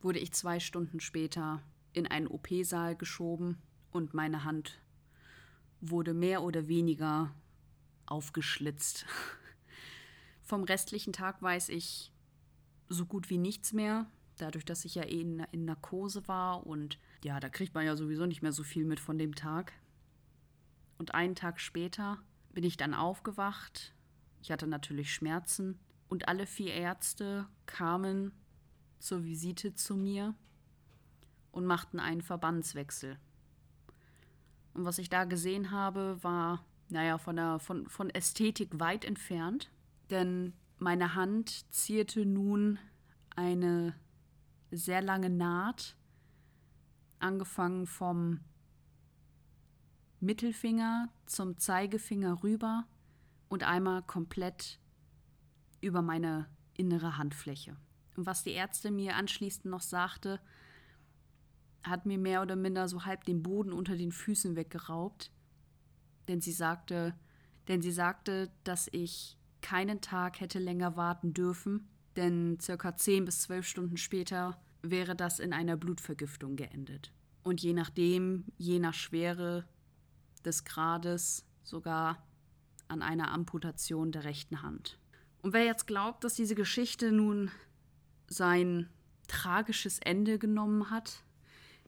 wurde 0.00 0.18
ich 0.18 0.32
zwei 0.32 0.60
Stunden 0.60 1.00
später 1.00 1.62
in 1.92 2.06
einen 2.06 2.28
OP-Saal 2.28 2.96
geschoben 2.96 3.58
und 3.90 4.14
meine 4.14 4.44
Hand 4.44 4.80
wurde 5.80 6.14
mehr 6.14 6.42
oder 6.42 6.68
weniger 6.68 7.34
aufgeschlitzt. 8.06 9.06
Vom 10.42 10.64
restlichen 10.64 11.12
Tag 11.12 11.42
weiß 11.42 11.68
ich 11.70 12.12
so 12.88 13.06
gut 13.06 13.30
wie 13.30 13.38
nichts 13.38 13.72
mehr, 13.72 14.06
dadurch, 14.36 14.64
dass 14.64 14.84
ich 14.84 14.96
ja 14.96 15.04
eh 15.04 15.20
in, 15.20 15.40
in 15.52 15.64
Narkose 15.64 16.26
war 16.28 16.66
und 16.66 16.98
ja, 17.22 17.38
da 17.40 17.48
kriegt 17.48 17.74
man 17.74 17.86
ja 17.86 17.96
sowieso 17.96 18.26
nicht 18.26 18.42
mehr 18.42 18.52
so 18.52 18.64
viel 18.64 18.84
mit 18.84 19.00
von 19.00 19.18
dem 19.18 19.34
Tag. 19.34 19.72
Und 20.98 21.14
einen 21.14 21.34
Tag 21.34 21.60
später 21.60 22.18
bin 22.52 22.64
ich 22.64 22.76
dann 22.76 22.94
aufgewacht. 22.94 23.94
Ich 24.42 24.50
hatte 24.50 24.66
natürlich 24.66 25.14
Schmerzen 25.14 25.78
und 26.08 26.28
alle 26.28 26.46
vier 26.46 26.74
Ärzte 26.74 27.46
kamen 27.66 28.32
zur 28.98 29.24
Visite 29.24 29.74
zu 29.74 29.96
mir 29.96 30.34
und 31.52 31.64
machten 31.64 32.00
einen 32.00 32.22
Verbandswechsel. 32.22 33.18
Und 34.74 34.84
was 34.84 34.98
ich 34.98 35.08
da 35.08 35.24
gesehen 35.24 35.70
habe, 35.70 36.18
war, 36.22 36.64
naja, 36.88 37.18
von, 37.18 37.36
der, 37.36 37.58
von, 37.58 37.88
von 37.88 38.10
Ästhetik 38.10 38.78
weit 38.78 39.04
entfernt. 39.04 39.70
Denn 40.10 40.52
meine 40.78 41.14
Hand 41.14 41.72
zierte 41.72 42.24
nun 42.24 42.78
eine 43.34 43.94
sehr 44.70 45.02
lange 45.02 45.30
Naht, 45.30 45.96
angefangen 47.18 47.86
vom 47.86 48.40
Mittelfinger 50.20 51.08
zum 51.26 51.58
Zeigefinger 51.58 52.42
rüber 52.42 52.86
und 53.48 53.64
einmal 53.64 54.02
komplett 54.02 54.78
über 55.80 56.02
meine 56.02 56.46
innere 56.74 57.16
Handfläche. 57.18 57.76
Und 58.16 58.26
was 58.26 58.42
die 58.42 58.54
Ärztin 58.54 58.96
mir 58.96 59.16
anschließend 59.16 59.66
noch 59.66 59.80
sagte, 59.80 60.40
hat 61.82 62.06
mir 62.06 62.18
mehr 62.18 62.42
oder 62.42 62.56
minder 62.56 62.88
so 62.88 63.04
halb 63.04 63.24
den 63.24 63.42
Boden 63.42 63.72
unter 63.72 63.96
den 63.96 64.12
Füßen 64.12 64.56
weggeraubt. 64.56 65.30
Denn 66.28 66.40
sie 66.40 66.52
sagte, 66.52 67.14
denn 67.68 67.82
sie 67.82 67.92
sagte, 67.92 68.50
dass 68.64 68.88
ich 68.92 69.36
keinen 69.60 70.00
Tag 70.00 70.40
hätte 70.40 70.58
länger 70.58 70.96
warten 70.96 71.34
dürfen, 71.34 71.88
denn 72.16 72.58
circa 72.60 72.96
10 72.96 73.24
bis 73.24 73.42
12 73.42 73.66
Stunden 73.66 73.96
später 73.96 74.60
wäre 74.82 75.14
das 75.14 75.38
in 75.38 75.52
einer 75.52 75.76
Blutvergiftung 75.76 76.56
geendet. 76.56 77.12
Und 77.42 77.62
je 77.62 77.72
nachdem, 77.72 78.44
je 78.58 78.78
nach 78.78 78.94
Schwere 78.94 79.66
des 80.44 80.64
Grades, 80.64 81.46
sogar 81.62 82.26
an 82.88 83.02
einer 83.02 83.30
Amputation 83.32 84.12
der 84.12 84.24
rechten 84.24 84.62
Hand. 84.62 84.98
Und 85.42 85.52
wer 85.52 85.64
jetzt 85.64 85.86
glaubt, 85.86 86.24
dass 86.24 86.34
diese 86.34 86.54
Geschichte 86.54 87.12
nun 87.12 87.50
sein 88.26 88.88
tragisches 89.28 89.98
Ende 90.00 90.38
genommen 90.38 90.90
hat, 90.90 91.24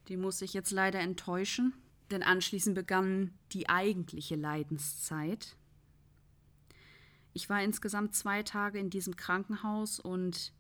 den 0.08 0.20
muss 0.20 0.42
ich 0.42 0.52
jetzt 0.52 0.70
leider 0.70 1.00
enttäuschen, 1.00 1.74
denn 2.10 2.22
anschließend 2.22 2.74
begann 2.74 3.32
die 3.52 3.68
eigentliche 3.68 4.36
Leidenszeit. 4.36 5.56
Ich 7.32 7.48
war 7.48 7.62
insgesamt 7.62 8.14
zwei 8.14 8.42
Tage 8.42 8.78
in 8.78 8.90
diesem 8.90 9.16
Krankenhaus 9.16 9.98
und 9.98 10.52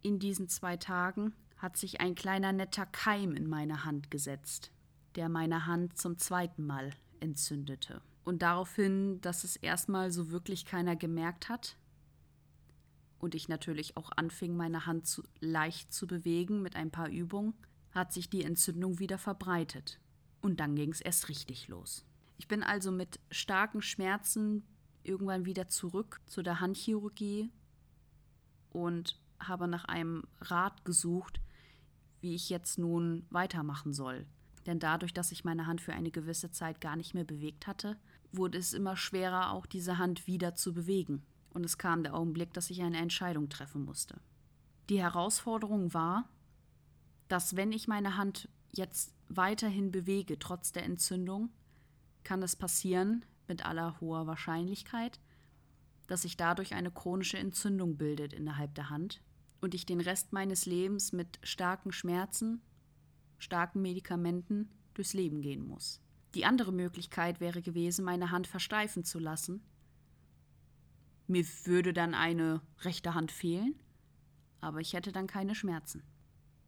in 0.00 0.18
diesen 0.18 0.48
zwei 0.48 0.76
Tagen 0.76 1.34
hat 1.56 1.76
sich 1.76 2.00
ein 2.00 2.14
kleiner 2.14 2.52
netter 2.52 2.86
Keim 2.86 3.34
in 3.34 3.48
meine 3.48 3.84
Hand 3.84 4.10
gesetzt, 4.10 4.70
der 5.16 5.28
meine 5.28 5.66
Hand 5.66 5.98
zum 5.98 6.16
zweiten 6.16 6.64
Mal 6.64 6.90
entzündete. 7.20 8.00
Und 8.24 8.42
daraufhin, 8.42 9.20
dass 9.20 9.44
es 9.44 9.56
erstmal 9.56 10.10
so 10.10 10.30
wirklich 10.30 10.64
keiner 10.64 10.96
gemerkt 10.96 11.48
hat, 11.48 11.76
und 13.18 13.34
ich 13.34 13.48
natürlich 13.48 13.96
auch 13.96 14.10
anfing, 14.14 14.56
meine 14.56 14.86
Hand 14.86 15.06
zu, 15.06 15.22
leicht 15.40 15.92
zu 15.92 16.06
bewegen 16.06 16.62
mit 16.62 16.76
ein 16.76 16.90
paar 16.90 17.08
Übungen, 17.08 17.54
hat 17.92 18.12
sich 18.12 18.30
die 18.30 18.44
Entzündung 18.44 18.98
wieder 18.98 19.18
verbreitet. 19.18 20.00
Und 20.40 20.60
dann 20.60 20.76
ging 20.76 20.90
es 20.90 21.00
erst 21.00 21.28
richtig 21.28 21.68
los. 21.68 22.04
Ich 22.36 22.48
bin 22.48 22.62
also 22.62 22.92
mit 22.92 23.18
starken 23.30 23.82
Schmerzen 23.82 24.62
irgendwann 25.02 25.44
wieder 25.44 25.68
zurück 25.68 26.20
zu 26.26 26.42
der 26.42 26.60
Handchirurgie 26.60 27.50
und 28.70 29.20
habe 29.40 29.66
nach 29.66 29.86
einem 29.86 30.24
Rat 30.40 30.84
gesucht, 30.84 31.40
wie 32.20 32.34
ich 32.34 32.50
jetzt 32.50 32.78
nun 32.78 33.26
weitermachen 33.30 33.92
soll. 33.92 34.26
Denn 34.66 34.78
dadurch, 34.78 35.14
dass 35.14 35.32
ich 35.32 35.44
meine 35.44 35.66
Hand 35.66 35.80
für 35.80 35.92
eine 35.92 36.10
gewisse 36.10 36.50
Zeit 36.50 36.80
gar 36.80 36.96
nicht 36.96 37.14
mehr 37.14 37.24
bewegt 37.24 37.66
hatte, 37.66 37.96
wurde 38.32 38.58
es 38.58 38.74
immer 38.74 38.96
schwerer, 38.96 39.52
auch 39.52 39.66
diese 39.66 39.98
Hand 39.98 40.26
wieder 40.26 40.54
zu 40.54 40.74
bewegen 40.74 41.22
und 41.50 41.64
es 41.64 41.78
kam 41.78 42.02
der 42.02 42.14
Augenblick, 42.14 42.52
dass 42.52 42.70
ich 42.70 42.82
eine 42.82 42.98
Entscheidung 42.98 43.48
treffen 43.48 43.84
musste. 43.84 44.20
Die 44.88 45.00
Herausforderung 45.00 45.92
war, 45.92 46.28
dass 47.28 47.56
wenn 47.56 47.72
ich 47.72 47.88
meine 47.88 48.16
Hand 48.16 48.48
jetzt 48.72 49.14
weiterhin 49.28 49.90
bewege, 49.90 50.38
trotz 50.38 50.72
der 50.72 50.84
Entzündung, 50.84 51.50
kann 52.24 52.42
es 52.42 52.56
passieren, 52.56 53.24
mit 53.46 53.64
aller 53.64 53.98
hoher 54.00 54.26
Wahrscheinlichkeit, 54.26 55.20
dass 56.06 56.22
sich 56.22 56.36
dadurch 56.36 56.74
eine 56.74 56.90
chronische 56.90 57.38
Entzündung 57.38 57.96
bildet 57.96 58.32
innerhalb 58.32 58.74
der 58.74 58.90
Hand 58.90 59.22
und 59.60 59.74
ich 59.74 59.86
den 59.86 60.00
Rest 60.00 60.32
meines 60.32 60.66
Lebens 60.66 61.12
mit 61.12 61.38
starken 61.42 61.92
Schmerzen, 61.92 62.60
starken 63.38 63.80
Medikamenten 63.80 64.70
durchs 64.94 65.14
Leben 65.14 65.40
gehen 65.40 65.66
muss. 65.66 66.00
Die 66.34 66.44
andere 66.44 66.72
Möglichkeit 66.72 67.40
wäre 67.40 67.62
gewesen, 67.62 68.04
meine 68.04 68.30
Hand 68.30 68.46
versteifen 68.46 69.04
zu 69.04 69.18
lassen 69.18 69.62
mir 71.28 71.44
würde 71.64 71.92
dann 71.92 72.14
eine 72.14 72.62
rechte 72.80 73.14
Hand 73.14 73.30
fehlen, 73.30 73.74
aber 74.60 74.80
ich 74.80 74.94
hätte 74.94 75.12
dann 75.12 75.26
keine 75.26 75.54
Schmerzen. 75.54 76.02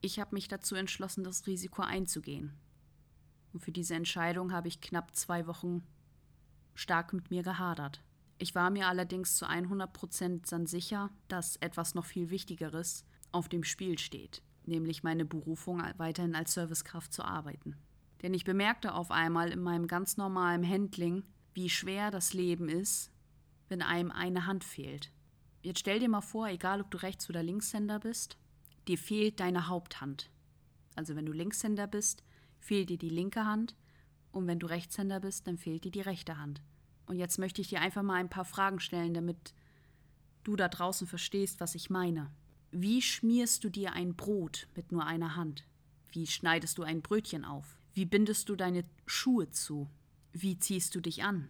Ich 0.01 0.19
habe 0.19 0.35
mich 0.35 0.49
dazu 0.49 0.75
entschlossen, 0.75 1.25
das 1.25 1.47
Risiko 1.47 1.83
einzugehen. 1.83 2.53
Und 3.53 3.61
für 3.61 3.73
diese 3.73 3.95
Entscheidung 3.95 4.53
habe 4.53 4.69
ich 4.69 4.81
knapp 4.81 5.15
zwei 5.15 5.47
Wochen 5.47 5.83
stark 6.75 7.13
mit 7.13 7.31
mir 7.31 7.43
gehadert. 7.43 8.03
Ich 8.39 8.55
war 8.55 8.71
mir 8.71 8.87
allerdings 8.87 9.37
zu 9.37 9.47
100 9.47 9.93
Prozent 9.93 10.51
dann 10.51 10.67
sicher, 10.67 11.11
dass 11.29 11.57
etwas 11.57 11.95
noch 11.95 12.07
viel 12.07 12.31
Wichtigeres 12.31 13.05
auf 13.33 13.49
dem 13.49 13.65
Spiel 13.65 13.99
steht, 13.99 14.43
nämlich 14.65 15.03
meine 15.03 15.27
Berufung 15.27 15.83
weiterhin 15.99 16.35
als 16.35 16.55
Servicekraft 16.55 17.13
zu 17.13 17.23
arbeiten. 17.23 17.77
Denn 18.23 18.33
ich 18.33 18.45
bemerkte 18.45 18.95
auf 18.95 19.11
einmal 19.11 19.51
in 19.51 19.61
meinem 19.61 19.87
ganz 19.87 20.17
normalen 20.17 20.67
Handling, 20.67 21.25
wie 21.53 21.69
schwer 21.69 22.11
das 22.11 22.33
Leben 22.33 22.69
ist, 22.71 23.11
wenn 23.69 23.83
einem 23.83 24.11
eine 24.11 24.47
Hand 24.47 24.65
fehlt. 24.65 25.13
Jetzt 25.63 25.81
stell 25.81 26.01
dir 26.01 26.09
mal 26.09 26.23
vor, 26.23 26.49
egal 26.49 26.81
ob 26.81 26.91
du 26.91 26.97
Rechts- 26.99 27.29
oder 27.29 27.43
Linkshänder 27.43 28.01
bist, 28.01 28.39
dir 28.91 28.99
fehlt 28.99 29.39
deine 29.39 29.69
Haupthand. 29.69 30.31
Also 30.97 31.15
wenn 31.15 31.27
du 31.27 31.33
Linkshänder 31.33 31.87
bist, 31.87 32.25
fehlt 32.59 32.91
dir 32.91 32.99
die 32.99 33.09
linke 33.09 33.47
Hand 33.47 33.77
und 34.33 34.47
wenn 34.49 34.59
du 34.59 34.67
Rechtshänder 34.67 35.21
bist, 35.21 35.47
dann 35.47 35.59
fehlt 35.59 35.85
dir 35.85 35.93
die 35.93 36.01
rechte 36.01 36.39
Hand. 36.39 36.61
Und 37.07 37.17
jetzt 37.17 37.39
möchte 37.39 37.61
ich 37.61 37.69
dir 37.69 37.81
einfach 37.81 38.03
mal 38.03 38.15
ein 38.15 38.29
paar 38.29 38.45
Fragen 38.45 38.81
stellen, 38.81 39.15
damit 39.15 39.55
du 40.43 40.57
da 40.57 40.69
draußen 40.69 41.07
verstehst, 41.07 41.61
was 41.61 41.75
ich 41.75 41.89
meine. 41.89 42.31
Wie 42.73 43.01
schmierst 43.01 43.63
du 43.65 43.69
dir 43.69 43.93
ein 43.93 44.15
Brot 44.17 44.67
mit 44.75 44.93
nur 44.93 45.07
einer 45.07 45.37
Hand? 45.37 45.65
Wie 46.11 46.27
schneidest 46.27 46.79
du 46.79 46.83
ein 46.83 47.03
Brötchen 47.03 47.45
auf? 47.45 47.79
Wie 47.95 48.05
bindest 48.05 48.49
du 48.49 48.57
deine 48.57 48.85
Schuhe 49.07 49.51
zu? 49.51 49.89
Wie 50.33 50.59
ziehst 50.59 50.95
du 50.95 51.01
dich 51.01 51.23
an? 51.23 51.49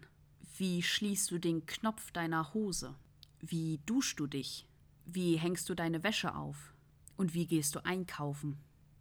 Wie 0.57 0.83
schließt 0.83 1.31
du 1.31 1.39
den 1.39 1.65
Knopf 1.65 2.11
deiner 2.11 2.53
Hose? 2.53 2.95
Wie 3.39 3.79
duschst 3.85 4.19
du 4.19 4.27
dich? 4.27 4.67
Wie 5.05 5.37
hängst 5.37 5.69
du 5.69 5.75
deine 5.75 6.03
Wäsche 6.03 6.35
auf? 6.35 6.73
Und 7.17 7.33
wie 7.33 7.47
gehst 7.47 7.75
du 7.75 7.85
einkaufen? 7.85 8.57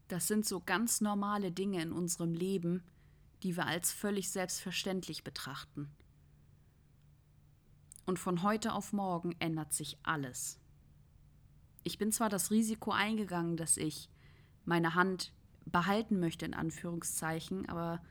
Das 0.09 0.27
sind 0.27 0.45
so 0.45 0.61
ganz 0.61 1.01
normale 1.01 1.53
Dinge 1.53 1.81
in 1.83 1.93
unserem 1.93 2.35
Leben, 2.35 2.83
die 3.43 3.57
wir 3.57 3.67
als 3.67 3.93
völlig 3.93 4.31
selbstverständlich 4.31 5.25
betrachten. 5.25 5.89
Und 8.07 8.19
von 8.19 8.43
heute 8.43 8.73
auf 8.73 8.93
morgen 8.93 9.37
ändert 9.39 9.73
sich 9.73 9.99
alles. 10.03 10.59
Ich 11.83 11.97
bin 11.97 12.13
zwar 12.13 12.29
das 12.29 12.51
Risiko 12.51 12.91
eingegangen, 12.91 13.57
dass 13.57 13.77
ich 13.77 14.11
meine 14.65 14.95
Hand 14.95 15.33
behalten 15.65 16.19
möchte, 16.21 16.45
in 16.45 16.55
Anführungszeichen, 16.55 17.69
aber 17.69 18.03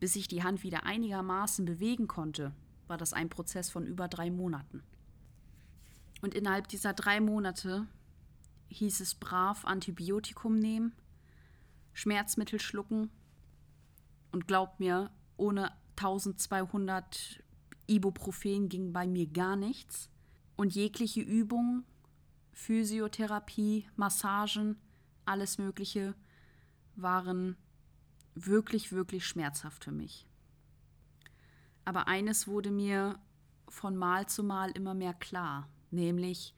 bis 0.00 0.16
ich 0.16 0.28
die 0.28 0.42
Hand 0.42 0.62
wieder 0.62 0.84
einigermaßen 0.84 1.64
bewegen 1.64 2.08
konnte, 2.08 2.52
war 2.86 2.96
das 2.96 3.12
ein 3.12 3.28
Prozess 3.28 3.70
von 3.70 3.86
über 3.86 4.08
drei 4.08 4.30
Monaten. 4.30 4.82
Und 6.22 6.34
innerhalb 6.34 6.68
dieser 6.68 6.92
drei 6.92 7.20
Monate 7.20 7.86
hieß 8.68 9.00
es 9.00 9.14
brav 9.14 9.64
Antibiotikum 9.64 10.58
nehmen, 10.58 10.92
Schmerzmittel 11.92 12.60
schlucken 12.60 13.10
und 14.32 14.46
glaubt 14.46 14.80
mir, 14.80 15.10
ohne 15.36 15.72
1200 15.96 17.42
Ibuprofen 17.86 18.68
ging 18.68 18.92
bei 18.92 19.06
mir 19.06 19.26
gar 19.26 19.56
nichts. 19.56 20.10
Und 20.56 20.74
jegliche 20.74 21.20
Übung, 21.20 21.84
Physiotherapie, 22.52 23.86
Massagen, 23.96 24.76
alles 25.24 25.58
Mögliche 25.58 26.14
waren 26.94 27.56
wirklich, 28.34 28.92
wirklich 28.92 29.26
schmerzhaft 29.26 29.84
für 29.84 29.92
mich. 29.92 30.26
Aber 31.84 32.08
eines 32.08 32.48
wurde 32.48 32.70
mir 32.70 33.18
von 33.68 33.96
Mal 33.96 34.26
zu 34.26 34.42
Mal 34.42 34.70
immer 34.70 34.94
mehr 34.94 35.14
klar, 35.14 35.68
nämlich, 35.90 36.54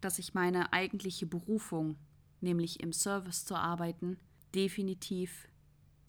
dass 0.00 0.18
ich 0.18 0.34
meine 0.34 0.72
eigentliche 0.72 1.26
Berufung, 1.26 1.96
nämlich 2.40 2.80
im 2.80 2.92
Service 2.92 3.44
zu 3.44 3.54
arbeiten, 3.54 4.18
definitiv 4.54 5.48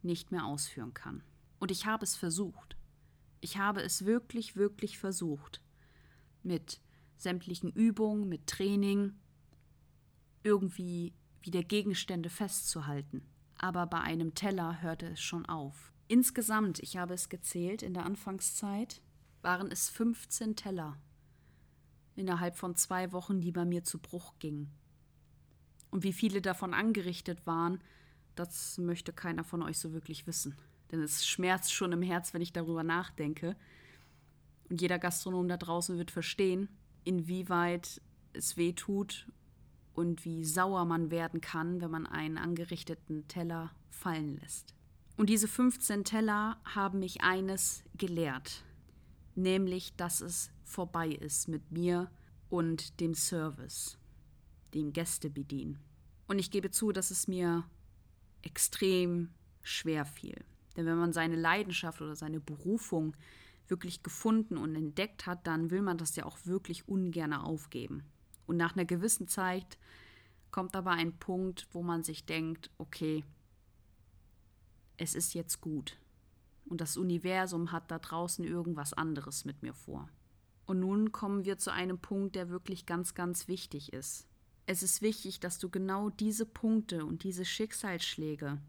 nicht 0.02 0.32
mehr 0.32 0.46
ausführen 0.46 0.94
kann. 0.94 1.24
Und 1.60 1.72
ich 1.72 1.86
habe 1.86 2.04
es 2.04 2.16
versucht. 2.16 2.76
Ich 3.42 3.58
habe 3.58 3.82
es 3.82 4.06
wirklich, 4.06 4.56
wirklich 4.56 4.98
versucht. 4.98 5.62
Mit 6.44 6.80
sämtlichen 7.18 7.72
Übungen, 7.72 8.30
mit 8.30 8.48
Training, 8.48 9.14
irgendwie 10.44 11.14
wieder 11.42 11.64
Gegenstände 11.64 12.30
festzuhalten. 12.30 13.24
Aber 13.58 13.88
bei 13.88 14.00
einem 14.00 14.36
Teller 14.36 14.82
hörte 14.82 15.08
es 15.08 15.22
schon 15.22 15.46
auf. 15.46 15.94
Insgesamt, 16.08 16.80
ich 16.80 16.98
habe 16.98 17.14
es 17.14 17.30
gezählt, 17.30 17.82
in 17.82 17.94
der 17.94 18.06
Anfangszeit 18.06 19.02
waren 19.42 19.72
es 19.72 19.90
15 19.90 20.56
Teller 20.56 20.98
innerhalb 22.18 22.58
von 22.58 22.76
zwei 22.76 23.12
Wochen, 23.12 23.40
die 23.42 23.52
bei 23.52 23.66
mir 23.66 23.84
zu 23.84 24.00
Bruch 24.00 24.34
gingen. 24.40 24.72
Und 25.90 26.04
wie 26.04 26.14
viele 26.14 26.42
davon 26.42 26.74
angerichtet 26.74 27.46
waren, 27.46 27.80
das 28.36 28.78
möchte 28.78 29.14
keiner 29.14 29.44
von 29.44 29.64
euch 29.64 29.80
so 29.80 29.94
wirklich 29.94 30.28
wissen. 30.28 30.56
Denn 30.92 31.02
es 31.02 31.26
schmerzt 31.26 31.74
schon 31.74 31.92
im 31.92 32.02
Herz, 32.02 32.34
wenn 32.34 32.42
ich 32.42 32.54
darüber 32.54 32.84
nachdenke. 32.84 33.56
Und 34.70 34.82
jeder 34.82 35.00
Gastronom 35.00 35.48
da 35.48 35.58
draußen 35.58 35.98
wird 35.98 36.12
verstehen, 36.12 36.70
inwieweit 37.04 38.02
es 38.34 38.58
weh 38.58 38.74
tut 38.74 39.28
und 39.94 40.26
wie 40.26 40.44
sauer 40.44 40.86
man 40.86 41.10
werden 41.10 41.42
kann, 41.42 41.82
wenn 41.82 41.90
man 41.90 42.06
einen 42.06 42.38
angerichteten 42.38 43.28
Teller 43.28 43.72
fallen 43.90 44.38
lässt. 44.38 44.76
Und 45.16 45.30
diese 45.30 45.48
15 45.48 46.04
Teller 46.04 46.58
haben 46.64 47.00
mich 47.00 47.22
eines 47.22 47.84
gelehrt, 47.98 48.64
nämlich 49.34 49.96
dass 49.96 50.22
es 50.22 50.52
vorbei 50.68 51.10
ist 51.10 51.48
mit 51.48 51.72
mir 51.72 52.12
und 52.50 53.00
dem 53.00 53.14
Service, 53.14 53.98
dem 54.74 54.94
Gästebedienen. 54.94 55.80
Und 56.28 56.40
ich 56.40 56.52
gebe 56.52 56.72
zu, 56.72 56.92
dass 56.92 57.10
es 57.10 57.28
mir 57.28 57.64
extrem 58.42 59.30
schwer 59.64 60.06
fiel. 60.06 60.44
Denn 60.76 60.86
wenn 60.86 60.98
man 60.98 61.14
seine 61.14 61.36
Leidenschaft 61.36 62.02
oder 62.02 62.16
seine 62.16 62.40
Berufung 62.40 63.16
wirklich 63.68 64.04
gefunden 64.04 64.58
und 64.58 64.76
entdeckt 64.76 65.26
hat, 65.26 65.48
dann 65.48 65.72
will 65.72 65.82
man 65.82 65.98
das 65.98 66.16
ja 66.16 66.26
auch 66.26 66.38
wirklich 66.46 66.88
ungern 66.88 67.34
aufgeben. 67.34 68.04
Und 68.46 68.58
nach 68.58 68.76
einer 68.76 68.86
gewissen 68.86 69.28
Zeit 69.28 69.78
kommt 70.52 70.76
aber 70.76 70.92
ein 70.92 71.18
Punkt, 71.18 71.68
wo 71.72 71.84
man 71.84 72.04
sich 72.04 72.26
denkt, 72.26 72.70
okay, 72.78 73.26
es 74.98 75.16
ist 75.16 75.34
jetzt 75.34 75.62
gut. 75.62 75.98
Und 76.66 76.82
das 76.82 76.98
Universum 76.98 77.72
hat 77.72 77.92
da 77.92 78.00
draußen 78.00 78.44
irgendwas 78.44 78.94
anderes 78.94 79.46
mit 79.46 79.64
mir 79.64 79.74
vor. 79.74 80.10
Und 80.68 80.82
nun 80.82 81.12
kommen 81.14 81.46
wir 81.46 81.58
zu 81.58 81.72
einem 81.72 81.98
Punkt, 81.98 82.36
der 82.36 82.50
wirklich 82.50 82.86
ganz, 82.86 83.16
ganz 83.16 83.48
wichtig 83.48 83.94
ist. 83.94 84.28
Es 84.66 84.84
ist 84.84 85.02
wichtig, 85.02 85.40
dass 85.40 85.60
du 85.60 85.70
genau 85.70 86.10
diese 86.10 86.46
Punkte 86.46 87.06
und 87.06 87.24
diese 87.24 87.46
Schicksalsschläge 87.46 88.60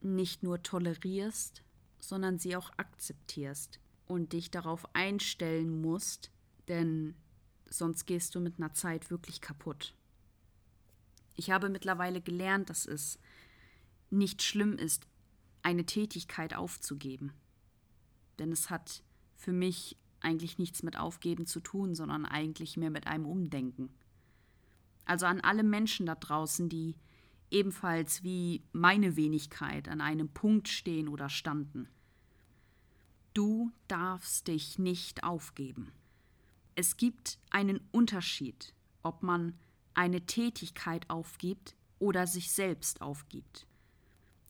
nicht 0.00 0.42
nur 0.42 0.62
tolerierst, 0.62 1.62
sondern 2.00 2.38
sie 2.38 2.56
auch 2.56 2.72
akzeptierst 2.76 3.78
und 4.06 4.32
dich 4.32 4.50
darauf 4.50 4.92
einstellen 4.94 5.80
musst, 5.80 6.32
denn 6.66 7.14
sonst 7.70 8.04
gehst 8.04 8.34
du 8.34 8.40
mit 8.40 8.58
einer 8.58 8.74
Zeit 8.74 9.10
wirklich 9.10 9.40
kaputt. 9.40 9.94
Ich 11.36 11.50
habe 11.52 11.68
mittlerweile 11.68 12.20
gelernt, 12.20 12.70
dass 12.70 12.86
es 12.86 13.20
nicht 14.10 14.42
schlimm 14.42 14.78
ist, 14.78 15.06
eine 15.62 15.84
Tätigkeit 15.84 16.54
aufzugeben. 16.54 17.32
Denn 18.38 18.50
es 18.52 18.68
hat 18.70 19.02
für 19.36 19.52
mich 19.52 19.96
eigentlich 20.20 20.58
nichts 20.58 20.82
mit 20.82 20.98
Aufgeben 20.98 21.46
zu 21.46 21.60
tun, 21.60 21.94
sondern 21.94 22.24
eigentlich 22.24 22.76
mehr 22.76 22.90
mit 22.90 23.06
einem 23.06 23.26
Umdenken. 23.26 23.90
Also 25.04 25.26
an 25.26 25.40
alle 25.40 25.62
Menschen 25.62 26.06
da 26.06 26.14
draußen, 26.14 26.68
die 26.68 26.96
ebenfalls 27.50 28.22
wie 28.22 28.62
meine 28.72 29.16
Wenigkeit 29.16 29.88
an 29.88 30.00
einem 30.00 30.28
Punkt 30.28 30.68
stehen 30.68 31.08
oder 31.08 31.28
standen. 31.28 31.88
Du 33.34 33.70
darfst 33.86 34.48
dich 34.48 34.78
nicht 34.78 35.22
aufgeben. 35.22 35.92
Es 36.74 36.96
gibt 36.96 37.38
einen 37.50 37.80
Unterschied, 37.92 38.74
ob 39.02 39.22
man 39.22 39.54
eine 39.94 40.26
Tätigkeit 40.26 41.08
aufgibt 41.08 41.76
oder 41.98 42.26
sich 42.26 42.50
selbst 42.50 43.00
aufgibt. 43.00 43.66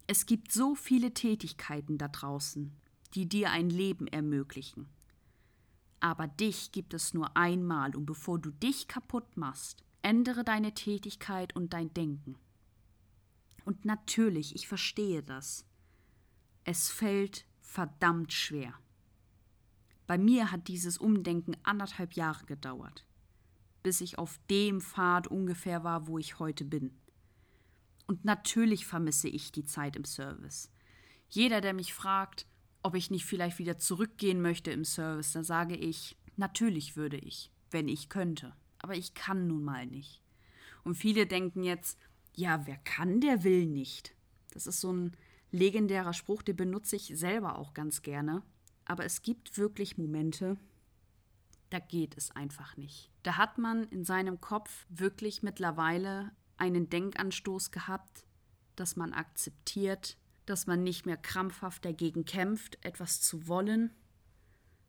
Es 0.06 0.26
gibt 0.26 0.52
so 0.52 0.74
viele 0.74 1.14
Tätigkeiten 1.14 1.98
da 1.98 2.08
draußen, 2.08 2.72
die 3.14 3.28
dir 3.28 3.50
ein 3.50 3.70
Leben 3.70 4.06
ermöglichen. 4.06 4.88
Aber 6.00 6.26
dich 6.26 6.72
gibt 6.72 6.94
es 6.94 7.14
nur 7.14 7.36
einmal 7.36 7.96
und 7.96 8.06
bevor 8.06 8.38
du 8.38 8.50
dich 8.50 8.88
kaputt 8.88 9.36
machst, 9.36 9.82
ändere 10.02 10.44
deine 10.44 10.72
Tätigkeit 10.74 11.56
und 11.56 11.72
dein 11.72 11.92
Denken. 11.94 12.36
Und 13.64 13.84
natürlich, 13.84 14.54
ich 14.54 14.68
verstehe 14.68 15.22
das. 15.22 15.66
Es 16.64 16.88
fällt 16.90 17.46
verdammt 17.60 18.32
schwer. 18.32 18.74
Bei 20.06 20.18
mir 20.18 20.52
hat 20.52 20.68
dieses 20.68 20.98
Umdenken 20.98 21.56
anderthalb 21.64 22.12
Jahre 22.12 22.44
gedauert, 22.46 23.04
bis 23.82 24.00
ich 24.00 24.18
auf 24.18 24.38
dem 24.48 24.80
Pfad 24.80 25.26
ungefähr 25.26 25.82
war, 25.82 26.06
wo 26.06 26.18
ich 26.18 26.38
heute 26.38 26.64
bin. 26.64 26.96
Und 28.06 28.24
natürlich 28.24 28.86
vermisse 28.86 29.28
ich 29.28 29.50
die 29.50 29.64
Zeit 29.64 29.96
im 29.96 30.04
Service. 30.04 30.70
Jeder, 31.28 31.60
der 31.60 31.74
mich 31.74 31.92
fragt, 31.92 32.46
ob 32.86 32.94
ich 32.94 33.10
nicht 33.10 33.24
vielleicht 33.24 33.58
wieder 33.58 33.78
zurückgehen 33.78 34.40
möchte 34.40 34.70
im 34.70 34.84
Service, 34.84 35.32
dann 35.32 35.42
sage 35.42 35.74
ich, 35.74 36.16
natürlich 36.36 36.96
würde 36.96 37.16
ich, 37.16 37.50
wenn 37.72 37.88
ich 37.88 38.08
könnte. 38.08 38.54
Aber 38.78 38.94
ich 38.94 39.12
kann 39.12 39.48
nun 39.48 39.64
mal 39.64 39.86
nicht. 39.86 40.22
Und 40.84 40.94
viele 40.94 41.26
denken 41.26 41.64
jetzt, 41.64 41.98
ja, 42.36 42.64
wer 42.64 42.76
kann, 42.76 43.20
der 43.20 43.42
will 43.42 43.66
nicht. 43.66 44.14
Das 44.52 44.68
ist 44.68 44.80
so 44.80 44.92
ein 44.92 45.16
legendärer 45.50 46.12
Spruch, 46.12 46.42
den 46.42 46.54
benutze 46.54 46.94
ich 46.94 47.10
selber 47.18 47.58
auch 47.58 47.74
ganz 47.74 48.02
gerne. 48.02 48.44
Aber 48.84 49.04
es 49.04 49.20
gibt 49.20 49.58
wirklich 49.58 49.98
Momente, 49.98 50.56
da 51.70 51.80
geht 51.80 52.16
es 52.16 52.30
einfach 52.30 52.76
nicht. 52.76 53.10
Da 53.24 53.36
hat 53.36 53.58
man 53.58 53.82
in 53.88 54.04
seinem 54.04 54.40
Kopf 54.40 54.86
wirklich 54.90 55.42
mittlerweile 55.42 56.30
einen 56.56 56.88
Denkanstoß 56.88 57.72
gehabt, 57.72 58.24
dass 58.76 58.94
man 58.94 59.12
akzeptiert, 59.12 60.16
dass 60.46 60.66
man 60.66 60.82
nicht 60.82 61.06
mehr 61.06 61.16
krampfhaft 61.16 61.84
dagegen 61.84 62.24
kämpft, 62.24 62.84
etwas 62.84 63.20
zu 63.20 63.48
wollen, 63.48 63.90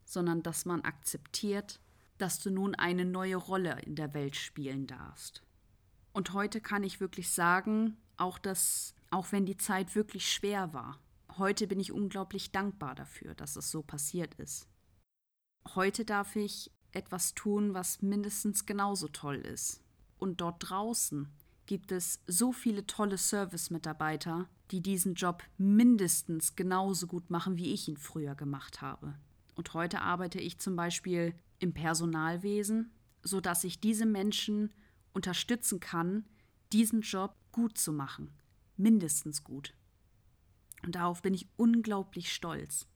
sondern 0.05 0.43
dass 0.43 0.65
man 0.65 0.81
akzeptiert, 0.81 1.79
dass 2.17 2.39
du 2.39 2.49
nun 2.49 2.75
eine 2.75 3.05
neue 3.05 3.35
Rolle 3.35 3.79
in 3.81 3.95
der 3.95 4.13
Welt 4.13 4.35
spielen 4.35 4.87
darfst. 4.87 5.43
Und 6.13 6.33
heute 6.33 6.61
kann 6.61 6.83
ich 6.83 6.99
wirklich 6.99 7.29
sagen, 7.29 7.97
auch 8.15 8.39
dass, 8.39 8.95
auch 9.11 9.31
wenn 9.31 9.45
die 9.45 9.57
Zeit 9.57 9.95
wirklich 9.95 10.31
schwer 10.31 10.73
war, 10.73 10.99
heute 11.37 11.67
bin 11.67 11.79
ich 11.79 11.91
unglaublich 11.91 12.51
dankbar 12.51 12.95
dafür, 12.95 13.35
dass 13.35 13.55
es 13.55 13.69
so 13.69 13.83
passiert 13.83 14.33
ist. 14.35 14.67
Heute 15.75 16.05
darf 16.05 16.35
ich 16.35 16.71
etwas 16.91 17.33
tun, 17.33 17.73
was 17.73 18.01
mindestens 18.01 18.65
genauso 18.65 19.07
toll 19.07 19.37
ist. 19.37 19.83
Und 20.17 20.41
dort 20.41 20.69
draußen 20.69 21.27
gibt 21.65 21.91
es 21.91 22.21
so 22.25 22.51
viele 22.51 22.87
tolle 22.87 23.17
Service-Mitarbeiter, 23.17 24.49
die 24.71 24.81
diesen 24.81 25.15
Job 25.15 25.43
mindestens 25.57 26.55
genauso 26.55 27.07
gut 27.07 27.29
machen, 27.29 27.57
wie 27.57 27.73
ich 27.73 27.87
ihn 27.87 27.97
früher 27.97 28.35
gemacht 28.35 28.81
habe. 28.81 29.15
Und 29.55 29.73
heute 29.73 30.01
arbeite 30.01 30.39
ich 30.39 30.59
zum 30.59 30.75
Beispiel 30.75 31.33
im 31.59 31.73
Personalwesen, 31.73 32.91
sodass 33.23 33.63
ich 33.63 33.79
diese 33.79 34.05
Menschen 34.05 34.71
unterstützen 35.13 35.79
kann, 35.79 36.25
diesen 36.71 37.01
Job 37.01 37.35
gut 37.51 37.77
zu 37.77 37.91
machen. 37.91 38.29
Mindestens 38.75 39.43
gut. 39.43 39.73
Und 40.83 40.95
darauf 40.95 41.21
bin 41.21 41.33
ich 41.33 41.47
unglaublich 41.55 42.31
stolz, 42.31 42.87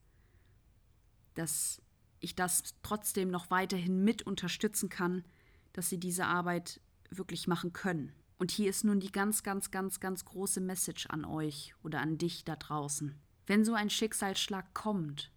dass 1.34 1.82
ich 2.20 2.36
das 2.36 2.74
trotzdem 2.82 3.30
noch 3.30 3.50
weiterhin 3.50 4.04
mit 4.04 4.22
unterstützen 4.22 4.88
kann, 4.88 5.24
dass 5.72 5.88
sie 5.88 5.98
diese 5.98 6.26
Arbeit 6.26 6.80
wirklich 7.10 7.48
machen 7.48 7.72
können. 7.72 8.12
Und 8.42 8.50
hier 8.50 8.70
ist 8.70 8.82
nun 8.82 8.98
die 8.98 9.12
ganz, 9.12 9.44
ganz, 9.44 9.70
ganz, 9.70 10.00
ganz 10.00 10.24
große 10.24 10.60
Message 10.60 11.06
an 11.06 11.24
euch 11.24 11.76
oder 11.84 12.00
an 12.00 12.18
dich 12.18 12.44
da 12.44 12.56
draußen. 12.56 13.14
Wenn 13.46 13.64
so 13.64 13.72
ein 13.74 13.88
Schicksalsschlag 13.88 14.74
kommt, 14.74 15.30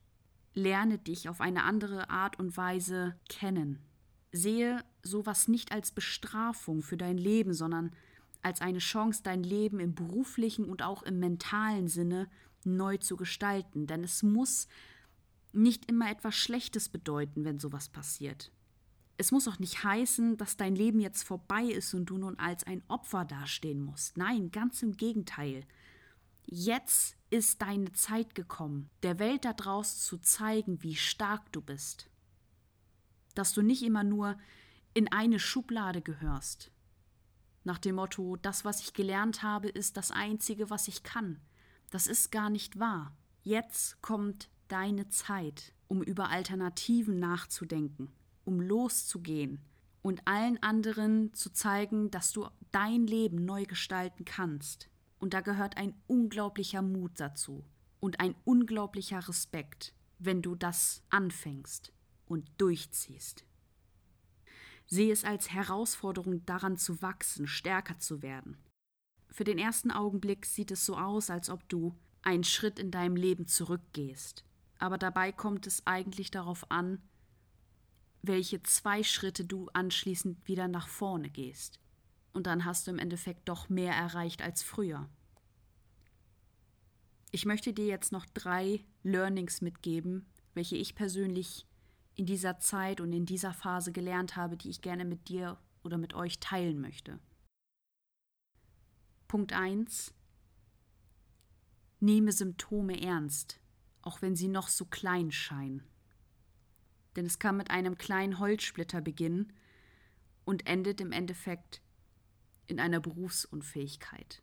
lerne 0.55 0.97
dich 0.97 1.29
auf 1.29 1.39
eine 1.39 1.65
andere 1.65 2.09
Art 2.09 2.39
und 2.39 2.57
Weise 2.57 3.15
kennen. 3.29 3.77
Sehe 4.31 4.83
sowas 5.03 5.47
nicht 5.47 5.71
als 5.71 5.91
Bestrafung 5.91 6.81
für 6.81 6.97
dein 6.97 7.19
Leben, 7.19 7.53
sondern 7.53 7.91
als 8.41 8.61
eine 8.61 8.79
Chance, 8.79 9.21
dein 9.21 9.43
Leben 9.43 9.79
im 9.79 9.93
beruflichen 9.93 10.65
und 10.65 10.81
auch 10.81 11.03
im 11.03 11.19
mentalen 11.19 11.87
Sinne 11.87 12.27
neu 12.63 12.97
zu 12.97 13.17
gestalten. 13.17 13.85
Denn 13.85 14.03
es 14.03 14.23
muss 14.23 14.67
nicht 15.53 15.87
immer 15.91 16.09
etwas 16.09 16.33
Schlechtes 16.33 16.89
bedeuten, 16.89 17.45
wenn 17.45 17.59
sowas 17.59 17.87
passiert. 17.87 18.51
Es 19.17 19.31
muss 19.31 19.47
auch 19.47 19.59
nicht 19.59 19.83
heißen, 19.83 20.37
dass 20.37 20.57
dein 20.57 20.75
Leben 20.75 20.99
jetzt 20.99 21.23
vorbei 21.23 21.63
ist 21.63 21.93
und 21.93 22.05
du 22.05 22.17
nun 22.17 22.37
als 22.37 22.65
ein 22.65 22.83
Opfer 22.89 23.23
dastehen 23.23 23.81
musst. 23.81 24.17
Nein, 24.17 24.51
ganz 24.51 24.81
im 24.83 24.97
Gegenteil. 24.97 25.65
Jetzt 26.45 27.15
ist 27.29 27.61
deine 27.61 27.91
Zeit 27.93 28.35
gekommen, 28.35 28.89
der 29.03 29.17
Welt 29.19 29.45
da 29.45 29.53
draußen 29.53 29.99
zu 29.99 30.17
zeigen, 30.17 30.83
wie 30.83 30.95
stark 30.95 31.51
du 31.51 31.61
bist. 31.61 32.09
Dass 33.33 33.53
du 33.53 33.61
nicht 33.61 33.83
immer 33.83 34.03
nur 34.03 34.37
in 34.93 35.11
eine 35.11 35.39
Schublade 35.39 36.01
gehörst. 36.01 36.71
Nach 37.63 37.79
dem 37.79 37.95
Motto, 37.95 38.35
das, 38.35 38.63
was 38.63 38.81
ich 38.81 38.93
gelernt 38.93 39.41
habe, 39.41 39.69
ist 39.69 39.97
das 39.97 40.11
Einzige, 40.11 40.69
was 40.69 40.87
ich 40.87 41.03
kann. 41.03 41.39
Das 41.89 42.05
ist 42.05 42.31
gar 42.31 42.49
nicht 42.49 42.79
wahr. 42.79 43.15
Jetzt 43.43 44.01
kommt 44.01 44.49
deine 44.67 45.09
Zeit, 45.09 45.73
um 45.87 46.03
über 46.03 46.29
Alternativen 46.29 47.19
nachzudenken, 47.19 48.11
um 48.45 48.61
loszugehen 48.61 49.59
und 50.01 50.27
allen 50.27 50.61
anderen 50.61 51.33
zu 51.33 51.51
zeigen, 51.51 52.11
dass 52.11 52.31
du 52.31 52.47
dein 52.71 53.07
Leben 53.07 53.43
neu 53.43 53.65
gestalten 53.65 54.23
kannst. 54.23 54.89
Und 55.17 55.33
da 55.33 55.41
gehört 55.41 55.77
ein 55.77 55.95
unglaublicher 56.07 56.81
Mut 56.81 57.13
dazu 57.15 57.65
und 57.99 58.19
ein 58.19 58.35
unglaublicher 58.43 59.27
Respekt, 59.27 59.93
wenn 60.19 60.41
du 60.41 60.55
das 60.55 61.01
anfängst 61.09 61.91
und 62.27 62.47
durchziehst. 62.57 63.45
Sehe 64.85 65.11
es 65.11 65.23
als 65.23 65.51
Herausforderung 65.51 66.45
daran 66.45 66.77
zu 66.77 67.01
wachsen, 67.01 67.47
stärker 67.47 67.97
zu 67.97 68.21
werden. 68.21 68.57
Für 69.31 69.43
den 69.43 69.57
ersten 69.57 69.89
Augenblick 69.91 70.45
sieht 70.45 70.69
es 70.71 70.85
so 70.85 70.97
aus, 70.97 71.29
als 71.29 71.49
ob 71.49 71.67
du 71.67 71.95
einen 72.21 72.43
Schritt 72.43 72.77
in 72.77 72.91
deinem 72.91 73.15
Leben 73.15 73.47
zurückgehst. 73.47 74.45
Aber 74.77 74.97
dabei 74.97 75.31
kommt 75.31 75.65
es 75.67 75.85
eigentlich 75.87 76.31
darauf 76.31 76.69
an, 76.69 77.01
welche 78.27 78.61
zwei 78.63 79.03
Schritte 79.03 79.45
du 79.45 79.69
anschließend 79.73 80.47
wieder 80.47 80.67
nach 80.67 80.87
vorne 80.87 81.29
gehst. 81.29 81.79
Und 82.33 82.47
dann 82.47 82.65
hast 82.65 82.87
du 82.87 82.91
im 82.91 82.99
Endeffekt 82.99 83.47
doch 83.47 83.69
mehr 83.69 83.93
erreicht 83.93 84.41
als 84.41 84.63
früher. 84.63 85.09
Ich 87.31 87.45
möchte 87.45 87.73
dir 87.73 87.85
jetzt 87.85 88.11
noch 88.11 88.25
drei 88.25 88.85
Learnings 89.03 89.61
mitgeben, 89.61 90.25
welche 90.53 90.77
ich 90.77 90.95
persönlich 90.95 91.65
in 92.15 92.25
dieser 92.25 92.59
Zeit 92.59 93.01
und 93.01 93.11
in 93.11 93.25
dieser 93.25 93.53
Phase 93.53 93.91
gelernt 93.91 94.35
habe, 94.35 94.57
die 94.57 94.69
ich 94.69 94.81
gerne 94.81 95.05
mit 95.05 95.27
dir 95.27 95.57
oder 95.83 95.97
mit 95.97 96.13
euch 96.13 96.39
teilen 96.39 96.79
möchte. 96.79 97.19
Punkt 99.27 99.53
1. 99.53 100.13
Nehme 101.99 102.31
Symptome 102.31 103.01
ernst, 103.01 103.59
auch 104.01 104.21
wenn 104.21 104.35
sie 104.35 104.47
noch 104.47 104.69
so 104.69 104.85
klein 104.85 105.31
scheinen. 105.31 105.83
Denn 107.15 107.25
es 107.25 107.39
kann 107.39 107.57
mit 107.57 107.71
einem 107.71 107.97
kleinen 107.97 108.39
Holzsplitter 108.39 109.01
beginnen 109.01 109.53
und 110.43 110.67
endet 110.67 111.01
im 111.01 111.11
Endeffekt 111.11 111.81
in 112.67 112.79
einer 112.79 112.99
Berufsunfähigkeit. 112.99 114.41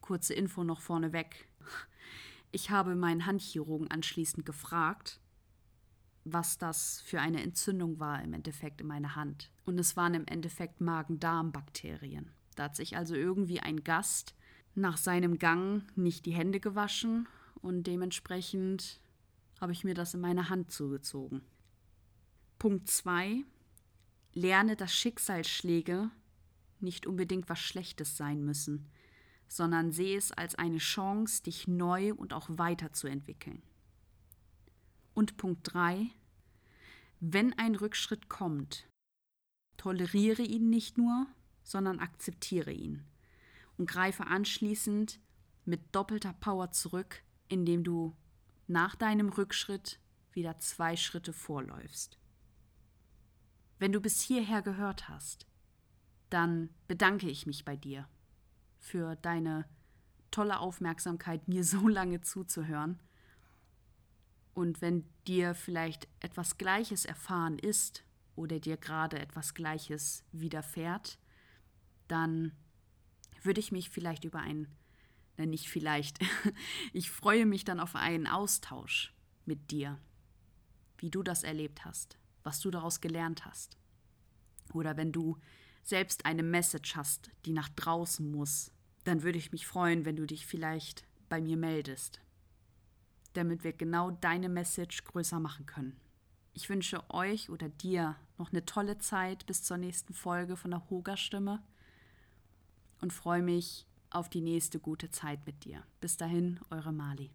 Kurze 0.00 0.34
Info 0.34 0.64
noch 0.64 0.80
vorneweg. 0.80 1.48
Ich 2.50 2.70
habe 2.70 2.94
meinen 2.94 3.26
Handchirurgen 3.26 3.90
anschließend 3.90 4.46
gefragt, 4.46 5.20
was 6.24 6.58
das 6.58 7.00
für 7.02 7.20
eine 7.20 7.42
Entzündung 7.42 7.98
war 7.98 8.22
im 8.22 8.32
Endeffekt 8.32 8.80
in 8.80 8.86
meiner 8.86 9.16
Hand. 9.16 9.50
Und 9.66 9.78
es 9.78 9.96
waren 9.96 10.14
im 10.14 10.26
Endeffekt 10.26 10.80
Magen-Darm-Bakterien. 10.80 12.30
Da 12.56 12.64
hat 12.64 12.76
sich 12.76 12.96
also 12.96 13.14
irgendwie 13.14 13.60
ein 13.60 13.84
Gast 13.84 14.34
nach 14.74 14.96
seinem 14.96 15.38
Gang 15.38 15.82
nicht 15.96 16.26
die 16.26 16.32
Hände 16.32 16.60
gewaschen 16.60 17.28
und 17.60 17.86
dementsprechend 17.86 19.00
habe 19.60 19.72
ich 19.72 19.84
mir 19.84 19.94
das 19.94 20.14
in 20.14 20.20
meine 20.20 20.48
Hand 20.48 20.70
zugezogen. 20.70 21.42
Punkt 22.58 22.88
2. 22.88 23.44
Lerne, 24.34 24.76
dass 24.76 24.92
Schicksalsschläge 24.94 26.10
nicht 26.80 27.06
unbedingt 27.06 27.48
was 27.48 27.58
Schlechtes 27.58 28.16
sein 28.16 28.44
müssen, 28.44 28.88
sondern 29.48 29.92
sehe 29.92 30.16
es 30.16 30.32
als 30.32 30.54
eine 30.54 30.78
Chance, 30.78 31.42
dich 31.42 31.66
neu 31.66 32.14
und 32.14 32.32
auch 32.32 32.48
weiterzuentwickeln. 32.50 33.62
Und 35.14 35.36
Punkt 35.36 35.60
3. 35.72 36.10
Wenn 37.20 37.52
ein 37.58 37.74
Rückschritt 37.74 38.28
kommt, 38.28 38.86
toleriere 39.76 40.42
ihn 40.42 40.70
nicht 40.70 40.98
nur, 40.98 41.26
sondern 41.64 41.98
akzeptiere 41.98 42.72
ihn 42.72 43.04
und 43.76 43.88
greife 43.88 44.26
anschließend 44.26 45.18
mit 45.64 45.80
doppelter 45.92 46.32
Power 46.34 46.70
zurück, 46.70 47.22
indem 47.48 47.84
du 47.84 48.14
nach 48.68 48.94
deinem 48.94 49.28
Rückschritt 49.30 49.98
wieder 50.32 50.58
zwei 50.60 50.96
Schritte 50.96 51.32
vorläufst. 51.32 52.18
Wenn 53.78 53.92
du 53.92 54.00
bis 54.00 54.20
hierher 54.20 54.62
gehört 54.62 55.08
hast, 55.08 55.46
dann 56.30 56.68
bedanke 56.86 57.28
ich 57.28 57.46
mich 57.46 57.64
bei 57.64 57.76
dir 57.76 58.08
für 58.78 59.16
deine 59.16 59.64
tolle 60.30 60.60
Aufmerksamkeit, 60.60 61.48
mir 61.48 61.64
so 61.64 61.88
lange 61.88 62.20
zuzuhören 62.20 63.00
und 64.58 64.80
wenn 64.80 65.04
dir 65.28 65.54
vielleicht 65.54 66.08
etwas 66.18 66.58
Gleiches 66.58 67.04
erfahren 67.04 67.60
ist 67.60 68.02
oder 68.34 68.58
dir 68.58 68.76
gerade 68.76 69.20
etwas 69.20 69.54
Gleiches 69.54 70.24
widerfährt, 70.32 71.16
dann 72.08 72.50
würde 73.44 73.60
ich 73.60 73.70
mich 73.70 73.88
vielleicht 73.88 74.24
über 74.24 74.40
einen, 74.40 74.66
nein, 75.38 75.50
nicht 75.50 75.68
vielleicht, 75.68 76.18
ich 76.92 77.10
freue 77.10 77.46
mich 77.46 77.64
dann 77.64 77.80
auf 77.80 77.94
einen 77.94 78.26
Austausch 78.26 79.14
mit 79.46 79.70
dir, 79.70 79.98
wie 80.98 81.10
du 81.10 81.22
das 81.22 81.42
erlebt 81.42 81.84
hast, 81.84 82.18
was 82.42 82.60
du 82.60 82.70
daraus 82.70 83.00
gelernt 83.00 83.46
hast. 83.46 83.78
Oder 84.74 84.96
wenn 84.96 85.12
du 85.12 85.38
selbst 85.82 86.26
eine 86.26 86.42
Message 86.42 86.96
hast, 86.96 87.30
die 87.46 87.52
nach 87.52 87.70
draußen 87.70 88.30
muss, 88.30 88.72
dann 89.04 89.22
würde 89.22 89.38
ich 89.38 89.52
mich 89.52 89.66
freuen, 89.66 90.04
wenn 90.04 90.16
du 90.16 90.26
dich 90.26 90.46
vielleicht 90.46 91.06
bei 91.30 91.40
mir 91.40 91.56
meldest 91.56 92.20
damit 93.38 93.64
wir 93.64 93.72
genau 93.72 94.10
deine 94.10 94.48
Message 94.48 95.04
größer 95.04 95.40
machen 95.40 95.64
können. 95.66 95.98
Ich 96.54 96.68
wünsche 96.68 97.08
euch 97.10 97.50
oder 97.50 97.68
dir 97.68 98.16
noch 98.36 98.50
eine 98.50 98.64
tolle 98.64 98.98
Zeit 98.98 99.46
bis 99.46 99.62
zur 99.62 99.76
nächsten 99.76 100.12
Folge 100.12 100.56
von 100.56 100.72
der 100.72 100.90
Hoga-Stimme 100.90 101.62
und 103.00 103.12
freue 103.12 103.42
mich 103.42 103.86
auf 104.10 104.28
die 104.28 104.40
nächste 104.40 104.78
gute 104.78 105.10
Zeit 105.10 105.46
mit 105.46 105.64
dir. 105.64 105.82
Bis 106.00 106.16
dahin, 106.16 106.60
eure 106.70 106.92
Mali. 106.92 107.26